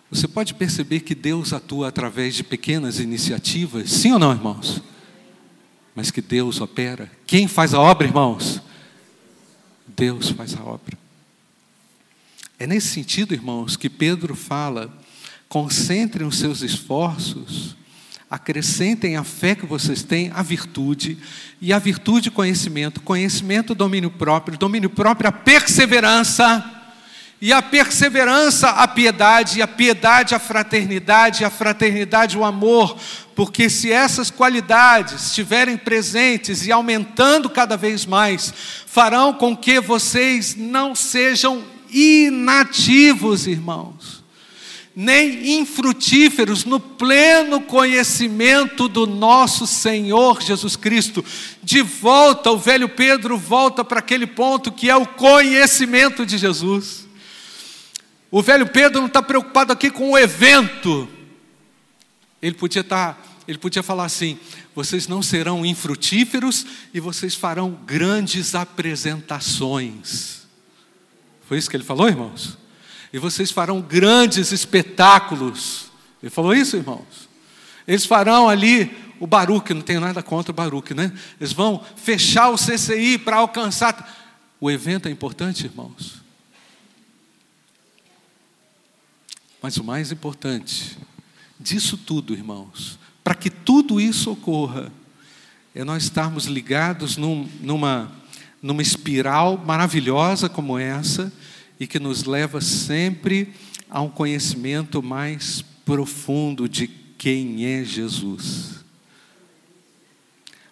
Você 0.09 0.27
pode 0.27 0.53
perceber 0.53 1.01
que 1.01 1.13
Deus 1.13 1.51
atua 1.51 1.89
através 1.89 2.35
de 2.35 2.43
pequenas 2.43 2.99
iniciativas, 2.99 3.91
sim 3.91 4.13
ou 4.13 4.19
não, 4.19 4.31
irmãos? 4.31 4.81
Mas 5.97 6.11
que 6.11 6.21
Deus 6.21 6.61
opera. 6.61 7.11
Quem 7.25 7.47
faz 7.47 7.73
a 7.73 7.79
obra, 7.79 8.05
irmãos? 8.05 8.61
Deus 9.87 10.29
faz 10.29 10.55
a 10.55 10.61
obra. 10.61 10.95
É 12.59 12.67
nesse 12.67 12.89
sentido, 12.89 13.33
irmãos, 13.33 13.75
que 13.75 13.89
Pedro 13.89 14.35
fala: 14.35 14.95
concentrem 15.49 16.27
os 16.27 16.37
seus 16.37 16.61
esforços, 16.61 17.75
acrescentem 18.29 19.17
a 19.17 19.23
fé 19.23 19.55
que 19.55 19.65
vocês 19.65 20.03
têm, 20.03 20.29
a 20.35 20.43
virtude, 20.43 21.17
e 21.59 21.73
a 21.73 21.79
virtude, 21.79 22.29
conhecimento, 22.29 23.01
conhecimento, 23.01 23.73
domínio 23.73 24.11
próprio, 24.11 24.55
domínio 24.55 24.91
próprio, 24.91 25.29
a 25.29 25.31
perseverança 25.31 26.75
e 27.41 27.51
a 27.51 27.61
perseverança, 27.61 28.69
a 28.69 28.87
piedade, 28.87 29.59
e 29.59 29.61
a 29.63 29.67
piedade, 29.67 30.35
a 30.35 30.39
fraternidade, 30.39 31.41
e 31.41 31.45
a 31.45 31.49
fraternidade, 31.49 32.37
o 32.37 32.43
amor, 32.43 32.97
porque 33.37 33.69
se 33.69 33.91
essas 33.91 34.31
qualidades 34.31 35.27
estiverem 35.27 35.77
presentes 35.77 36.65
e 36.65 36.71
aumentando 36.71 37.47
cada 37.51 37.77
vez 37.77 38.03
mais, 38.03 38.51
farão 38.87 39.31
com 39.31 39.55
que 39.55 39.79
vocês 39.79 40.55
não 40.55 40.95
sejam 40.95 41.63
inativos, 41.91 43.45
irmãos, 43.45 44.23
nem 44.95 45.59
infrutíferos 45.59 46.65
no 46.65 46.79
pleno 46.79 47.61
conhecimento 47.61 48.87
do 48.87 49.05
nosso 49.05 49.67
Senhor 49.67 50.41
Jesus 50.41 50.75
Cristo. 50.75 51.23
De 51.61 51.83
volta, 51.83 52.49
o 52.49 52.57
velho 52.57 52.89
Pedro 52.89 53.37
volta 53.37 53.85
para 53.85 53.99
aquele 53.99 54.25
ponto 54.25 54.71
que 54.71 54.89
é 54.89 54.95
o 54.95 55.05
conhecimento 55.05 56.25
de 56.25 56.39
Jesus. 56.39 57.07
O 58.31 58.41
velho 58.41 58.65
Pedro 58.65 59.01
não 59.01 59.07
está 59.07 59.21
preocupado 59.21 59.71
aqui 59.71 59.91
com 59.91 60.09
o 60.09 60.17
evento. 60.17 61.07
Ele 62.41 62.55
podia 62.55 62.81
estar, 62.81 63.13
tá, 63.13 63.21
ele 63.47 63.57
podia 63.57 63.81
falar 63.81 64.05
assim: 64.05 64.39
vocês 64.75 65.07
não 65.07 65.21
serão 65.23 65.65
infrutíferos 65.65 66.65
e 66.93 66.99
vocês 66.99 67.35
farão 67.35 67.71
grandes 67.85 68.53
apresentações. 68.55 70.41
Foi 71.47 71.57
isso 71.57 71.69
que 71.69 71.77
ele 71.77 71.83
falou, 71.83 72.07
irmãos? 72.07 72.57
E 73.11 73.19
vocês 73.19 73.51
farão 73.51 73.81
grandes 73.81 74.51
espetáculos. 74.51 75.89
Ele 76.21 76.29
falou 76.29 76.53
isso, 76.53 76.75
irmãos? 76.75 77.27
Eles 77.87 78.05
farão 78.05 78.49
ali 78.49 78.95
o 79.19 79.25
Baruque, 79.25 79.73
não 79.73 79.81
tenho 79.81 80.01
nada 80.01 80.21
contra 80.21 80.51
o 80.51 80.55
Baruque, 80.55 80.93
né? 80.93 81.11
Eles 81.39 81.53
vão 81.53 81.83
fechar 81.95 82.49
o 82.49 82.57
CCI 82.57 83.17
para 83.17 83.37
alcançar. 83.37 84.15
O 84.59 84.69
evento 84.69 85.07
é 85.07 85.11
importante, 85.11 85.65
irmãos. 85.65 86.21
Mas 89.61 89.77
o 89.77 89.83
mais 89.83 90.11
importante 90.11 90.97
disso 91.59 91.97
tudo, 91.97 92.33
irmãos, 92.33 92.99
para 93.23 93.35
que 93.35 93.49
tudo 93.49 93.99
isso 93.99 94.31
ocorra, 94.31 94.91
é 95.73 95.83
nós 95.83 96.03
estarmos 96.03 96.45
ligados 96.45 97.17
num, 97.17 97.47
numa, 97.61 98.11
numa 98.61 98.81
espiral 98.81 99.57
maravilhosa 99.57 100.49
como 100.49 100.77
essa 100.77 101.31
e 101.79 101.85
que 101.85 101.99
nos 101.99 102.23
leva 102.23 102.61
sempre 102.61 103.53
a 103.89 104.01
um 104.01 104.09
conhecimento 104.09 105.03
mais 105.03 105.63
profundo 105.85 106.67
de 106.67 106.87
quem 106.87 107.65
é 107.65 107.83
Jesus. 107.83 108.83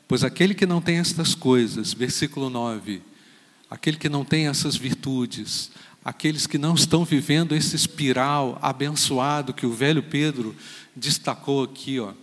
Pois 0.07 0.23
aquele 0.23 0.53
que 0.53 0.65
não 0.65 0.81
tem 0.81 0.97
estas 0.97 1.33
coisas, 1.33 1.93
versículo 1.93 2.49
9, 2.49 3.01
aquele 3.69 3.97
que 3.97 4.09
não 4.09 4.23
tem 4.23 4.47
essas 4.47 4.75
virtudes, 4.75 5.71
aqueles 6.05 6.45
que 6.45 6.59
não 6.59 6.75
estão 6.75 7.03
vivendo 7.03 7.55
esse 7.55 7.75
espiral 7.75 8.59
abençoado 8.61 9.55
que 9.55 9.65
o 9.65 9.73
velho 9.73 10.03
Pedro 10.03 10.55
destacou 10.95 11.63
aqui, 11.63 11.99
ó. 11.99 12.13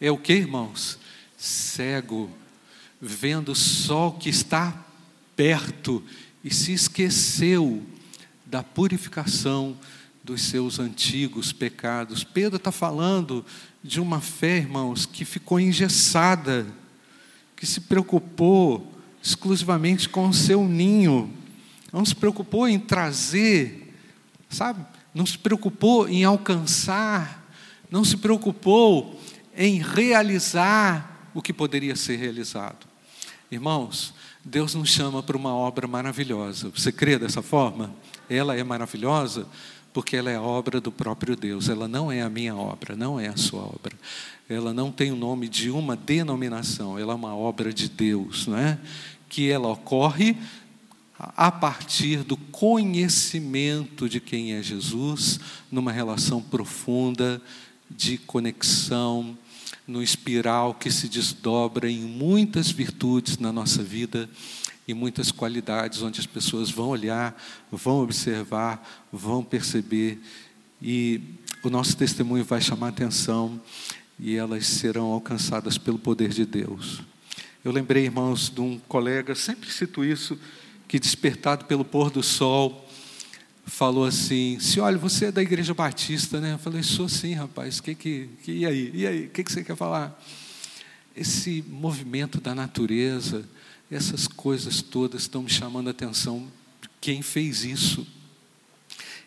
É 0.00 0.12
o 0.12 0.16
que, 0.16 0.32
irmãos? 0.32 0.96
Cego, 1.36 2.30
vendo 3.00 3.52
só 3.52 4.08
o 4.08 4.12
que 4.12 4.28
está 4.28 4.86
perto 5.34 6.04
e 6.44 6.54
se 6.54 6.72
esqueceu 6.72 7.84
da 8.44 8.62
purificação 8.62 9.76
dos 10.22 10.42
seus 10.42 10.78
antigos 10.78 11.52
pecados. 11.52 12.22
Pedro 12.22 12.56
está 12.56 12.70
falando 12.70 13.44
de 13.82 14.00
uma 14.00 14.20
fé, 14.20 14.58
irmãos, 14.58 15.04
que 15.04 15.24
ficou 15.24 15.58
engessada, 15.58 16.66
que 17.56 17.66
se 17.66 17.80
preocupou 17.80 18.92
exclusivamente 19.22 20.08
com 20.08 20.28
o 20.28 20.34
seu 20.34 20.66
ninho, 20.66 21.32
não 21.92 22.04
se 22.04 22.14
preocupou 22.14 22.68
em 22.68 22.78
trazer, 22.78 23.94
sabe? 24.48 24.84
Não 25.14 25.24
se 25.24 25.38
preocupou 25.38 26.08
em 26.08 26.24
alcançar, 26.24 27.50
não 27.90 28.04
se 28.04 28.16
preocupou 28.16 29.20
em 29.56 29.80
realizar 29.80 31.30
o 31.32 31.40
que 31.40 31.52
poderia 31.52 31.96
ser 31.96 32.16
realizado. 32.16 32.86
Irmãos, 33.50 34.12
Deus 34.44 34.74
nos 34.74 34.90
chama 34.90 35.22
para 35.22 35.36
uma 35.36 35.54
obra 35.54 35.86
maravilhosa. 35.86 36.70
Você 36.70 36.92
crê 36.92 37.18
dessa 37.18 37.42
forma? 37.42 37.92
Ela 38.28 38.56
é 38.56 38.62
maravilhosa 38.62 39.46
porque 39.92 40.14
ela 40.14 40.30
é 40.30 40.36
a 40.36 40.42
obra 40.42 40.78
do 40.78 40.92
próprio 40.92 41.34
Deus. 41.34 41.68
Ela 41.70 41.88
não 41.88 42.12
é 42.12 42.20
a 42.20 42.28
minha 42.28 42.54
obra, 42.54 42.94
não 42.94 43.18
é 43.18 43.28
a 43.28 43.36
sua 43.36 43.62
obra. 43.62 43.96
Ela 44.48 44.74
não 44.74 44.92
tem 44.92 45.10
o 45.10 45.16
nome 45.16 45.48
de 45.48 45.70
uma 45.70 45.96
denominação, 45.96 46.98
ela 46.98 47.12
é 47.12 47.16
uma 47.16 47.34
obra 47.34 47.72
de 47.72 47.88
Deus, 47.88 48.46
não 48.46 48.58
é? 48.58 48.78
Que 49.28 49.50
ela 49.50 49.68
ocorre 49.68 50.36
a 51.18 51.50
partir 51.50 52.22
do 52.22 52.36
conhecimento 52.36 54.08
de 54.08 54.20
quem 54.20 54.52
é 54.52 54.62
Jesus, 54.62 55.40
numa 55.70 55.90
relação 55.90 56.42
profunda 56.42 57.40
de 57.90 58.18
conexão, 58.18 59.36
no 59.86 60.02
espiral 60.02 60.74
que 60.74 60.90
se 60.90 61.08
desdobra 61.08 61.90
em 61.90 62.00
muitas 62.00 62.70
virtudes 62.70 63.38
na 63.38 63.52
nossa 63.52 63.82
vida 63.82 64.28
e 64.86 64.92
muitas 64.92 65.32
qualidades, 65.32 66.02
onde 66.02 66.20
as 66.20 66.26
pessoas 66.26 66.70
vão 66.70 66.88
olhar, 66.88 67.40
vão 67.70 68.02
observar, 68.02 69.06
vão 69.12 69.42
perceber, 69.42 70.20
e 70.80 71.20
o 71.62 71.70
nosso 71.70 71.96
testemunho 71.96 72.44
vai 72.44 72.60
chamar 72.60 72.88
atenção 72.88 73.60
e 74.18 74.36
elas 74.36 74.66
serão 74.66 75.06
alcançadas 75.06 75.78
pelo 75.78 75.98
poder 75.98 76.28
de 76.28 76.44
Deus. 76.44 77.02
Eu 77.64 77.72
lembrei, 77.72 78.04
irmãos, 78.04 78.48
de 78.48 78.60
um 78.60 78.78
colega, 78.78 79.34
sempre 79.34 79.70
cito 79.70 80.04
isso, 80.04 80.38
que 80.88 80.98
despertado 80.98 81.64
pelo 81.64 81.84
pôr 81.84 82.10
do 82.10 82.22
sol, 82.22 82.86
falou 83.66 84.04
assim: 84.04 84.58
Se 84.60 84.80
olha, 84.80 84.96
você 84.96 85.26
é 85.26 85.32
da 85.32 85.42
Igreja 85.42 85.74
Batista, 85.74 86.40
né? 86.40 86.54
Eu 86.54 86.58
falei: 86.58 86.82
Sou 86.82 87.08
sim, 87.08 87.34
rapaz. 87.34 87.80
Que, 87.80 87.94
que, 87.94 88.28
que, 88.42 88.52
e 88.52 88.66
aí? 88.66 88.90
E 88.94 89.06
aí? 89.06 89.26
O 89.26 89.30
que, 89.30 89.44
que 89.44 89.52
você 89.52 89.64
quer 89.64 89.76
falar? 89.76 90.18
Esse 91.14 91.64
movimento 91.68 92.40
da 92.40 92.54
natureza, 92.54 93.44
essas 93.90 94.28
coisas 94.28 94.82
todas 94.82 95.22
estão 95.22 95.42
me 95.42 95.50
chamando 95.50 95.88
a 95.88 95.90
atenção. 95.90 96.46
Quem 97.00 97.22
fez 97.22 97.64
isso? 97.64 98.06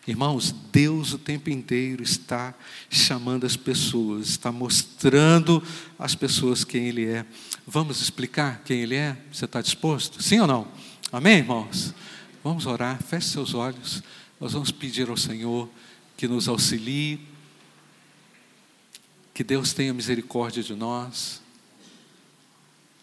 Irmãos, 0.06 0.54
Deus 0.72 1.12
o 1.12 1.18
tempo 1.18 1.50
inteiro 1.50 2.02
está 2.02 2.54
chamando 2.88 3.44
as 3.44 3.56
pessoas, 3.56 4.30
está 4.30 4.50
mostrando 4.50 5.62
às 5.98 6.14
pessoas 6.14 6.64
quem 6.64 6.88
Ele 6.88 7.04
é. 7.04 7.24
Vamos 7.66 8.00
explicar 8.00 8.62
quem 8.64 8.80
Ele 8.80 8.94
é? 8.94 9.16
Você 9.32 9.44
está 9.44 9.60
disposto? 9.60 10.22
Sim 10.22 10.40
ou 10.40 10.46
não? 10.46 10.68
Amém, 11.12 11.38
irmãos? 11.38 11.92
Vamos 12.44 12.66
orar, 12.66 13.02
feche 13.02 13.30
seus 13.30 13.52
olhos. 13.52 14.00
Nós 14.38 14.52
vamos 14.52 14.70
pedir 14.70 15.10
ao 15.10 15.16
Senhor 15.16 15.68
que 16.16 16.28
nos 16.28 16.46
auxilie, 16.46 17.18
que 19.34 19.42
Deus 19.42 19.72
tenha 19.72 19.92
misericórdia 19.92 20.62
de 20.62 20.72
nós. 20.72 21.42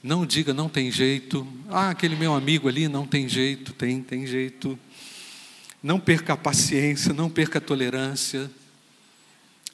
Não 0.01 0.25
diga 0.25 0.53
não 0.53 0.69
tem 0.69 0.89
jeito. 0.89 1.45
Ah, 1.67 1.89
aquele 1.89 2.15
meu 2.15 2.33
amigo 2.33 2.69
ali 2.69 2.87
não 2.87 3.05
tem 3.05 3.27
jeito. 3.27 3.73
Tem, 3.73 4.01
tem 4.01 4.25
jeito. 4.25 4.79
Não 5.83 5.99
perca 5.99 6.31
a 6.31 6.37
paciência, 6.37 7.13
não 7.13 7.29
perca 7.29 7.57
a 7.57 7.61
tolerância. 7.61 8.49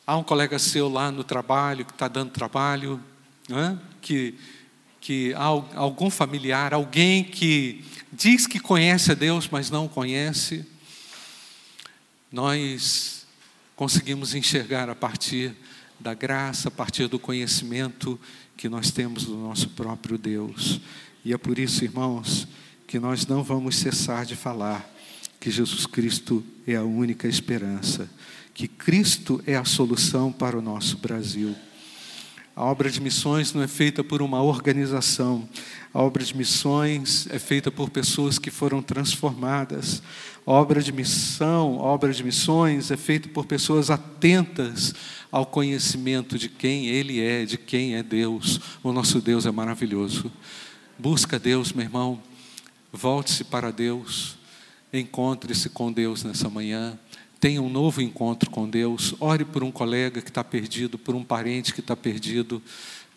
Há 0.07 0.17
um 0.17 0.23
colega 0.23 0.57
seu 0.57 0.89
lá 0.89 1.11
no 1.11 1.23
trabalho 1.23 1.85
que 1.85 1.91
está 1.91 2.07
dando 2.07 2.31
trabalho, 2.31 2.99
que, 4.01 4.33
que 5.03 5.33
algum 5.75 6.09
familiar, 6.09 6.73
alguém 6.73 7.25
que 7.25 7.83
diz 8.09 8.47
que 8.47 8.57
conhece 8.57 9.11
a 9.11 9.13
Deus, 9.13 9.49
mas 9.51 9.69
não 9.69 9.85
conhece 9.85 10.65
nós 12.31 13.27
conseguimos 13.75 14.33
enxergar 14.33 14.89
a 14.89 14.95
partir 14.95 15.53
da 15.99 16.13
graça, 16.13 16.69
a 16.69 16.71
partir 16.71 17.07
do 17.07 17.19
conhecimento 17.19 18.17
que 18.55 18.69
nós 18.69 18.91
temos 18.91 19.25
do 19.25 19.35
nosso 19.35 19.69
próprio 19.71 20.17
Deus. 20.17 20.79
E 21.23 21.33
é 21.33 21.37
por 21.37 21.59
isso, 21.59 21.83
irmãos, 21.83 22.47
que 22.87 22.97
nós 22.97 23.27
não 23.27 23.43
vamos 23.43 23.75
cessar 23.75 24.25
de 24.25 24.37
falar 24.37 24.89
que 25.37 25.51
Jesus 25.51 25.85
Cristo 25.85 26.41
é 26.65 26.77
a 26.77 26.83
única 26.83 27.27
esperança, 27.27 28.09
que 28.53 28.69
Cristo 28.69 29.43
é 29.45 29.57
a 29.57 29.65
solução 29.65 30.31
para 30.31 30.57
o 30.57 30.61
nosso 30.61 30.97
Brasil. 30.97 31.53
A 32.55 32.63
obra 32.65 32.89
de 32.89 33.01
missões 33.01 33.51
não 33.51 33.63
é 33.63 33.67
feita 33.67 34.03
por 34.03 34.21
uma 34.21 34.41
organização, 34.41 35.49
a 35.91 36.01
obra 36.01 36.23
de 36.23 36.35
missões 36.35 37.27
é 37.31 37.37
feita 37.37 37.71
por 37.71 37.89
pessoas 37.89 38.37
que 38.39 38.51
foram 38.51 38.81
transformadas. 38.81 40.01
A 40.45 40.51
obra 40.51 40.81
de 40.81 40.91
missão, 40.91 41.77
obra 41.77 42.11
de 42.11 42.23
missões 42.23 42.91
é 42.91 42.97
feita 42.97 43.29
por 43.29 43.45
pessoas 43.45 43.89
atentas 43.89 44.93
ao 45.31 45.45
conhecimento 45.45 46.37
de 46.37 46.49
quem 46.49 46.87
Ele 46.87 47.21
é, 47.21 47.45
de 47.45 47.57
quem 47.57 47.95
é 47.95 48.03
Deus. 48.03 48.59
O 48.83 48.91
nosso 48.91 49.21
Deus 49.21 49.45
é 49.45 49.51
maravilhoso. 49.51 50.31
Busca 50.97 51.39
Deus, 51.39 51.71
meu 51.73 51.85
irmão. 51.85 52.21
Volte-se 52.91 53.43
para 53.43 53.71
Deus. 53.71 54.35
Encontre-se 54.91 55.69
com 55.69 55.91
Deus 55.91 56.23
nessa 56.23 56.49
manhã. 56.49 56.99
Tenha 57.43 57.61
um 57.61 57.67
novo 57.67 58.01
encontro 58.01 58.49
com 58.49 58.69
Deus. 58.69 59.15
Ore 59.19 59.43
por 59.43 59.65
um 59.65 59.69
colega 59.69 60.21
que 60.21 60.29
está 60.29 60.45
perdido, 60.45 60.97
por 60.97 61.13
um 61.13 61.25
parente 61.25 61.73
que 61.73 61.81
está 61.81 61.93
perdido. 61.93 62.63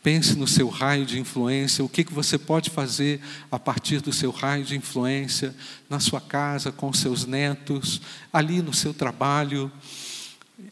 Pense 0.02 0.34
no 0.34 0.48
seu 0.48 0.68
raio 0.68 1.06
de 1.06 1.20
influência, 1.20 1.84
o 1.84 1.88
que, 1.88 2.02
que 2.02 2.12
você 2.12 2.36
pode 2.36 2.68
fazer 2.70 3.20
a 3.52 3.56
partir 3.56 4.00
do 4.00 4.12
seu 4.12 4.32
raio 4.32 4.64
de 4.64 4.76
influência, 4.76 5.54
na 5.88 6.00
sua 6.00 6.20
casa, 6.20 6.72
com 6.72 6.92
seus 6.92 7.24
netos, 7.24 8.00
ali 8.32 8.60
no 8.60 8.74
seu 8.74 8.92
trabalho. 8.92 9.70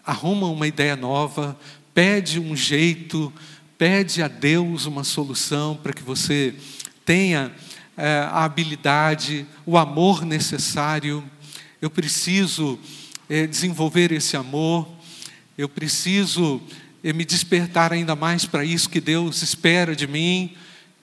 Arruma 0.04 0.48
uma 0.48 0.66
ideia 0.66 0.96
nova, 0.96 1.56
pede 1.94 2.40
um 2.40 2.56
jeito, 2.56 3.32
pede 3.78 4.20
a 4.20 4.26
Deus 4.26 4.84
uma 4.84 5.04
solução 5.04 5.76
para 5.80 5.92
que 5.92 6.02
você 6.02 6.56
tenha 7.04 7.52
é, 7.96 8.18
a 8.32 8.42
habilidade, 8.42 9.46
o 9.64 9.78
amor 9.78 10.24
necessário. 10.24 11.22
Eu 11.80 11.88
preciso 11.88 12.80
é, 13.28 13.46
desenvolver 13.46 14.12
esse 14.12 14.36
amor, 14.36 14.88
eu 15.56 15.68
preciso 15.68 16.60
me 17.02 17.24
despertar 17.24 17.92
ainda 17.92 18.16
mais 18.16 18.46
para 18.46 18.64
isso 18.64 18.88
que 18.88 19.00
Deus 19.00 19.42
espera 19.42 19.94
de 19.94 20.06
mim, 20.06 20.56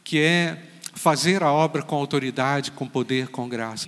que 0.04 0.20
é 0.20 0.58
fazer 0.94 1.44
a 1.44 1.52
obra 1.52 1.84
com 1.84 1.96
autoridade, 1.96 2.72
com 2.72 2.88
poder, 2.88 3.28
com 3.28 3.48
graça. 3.48 3.88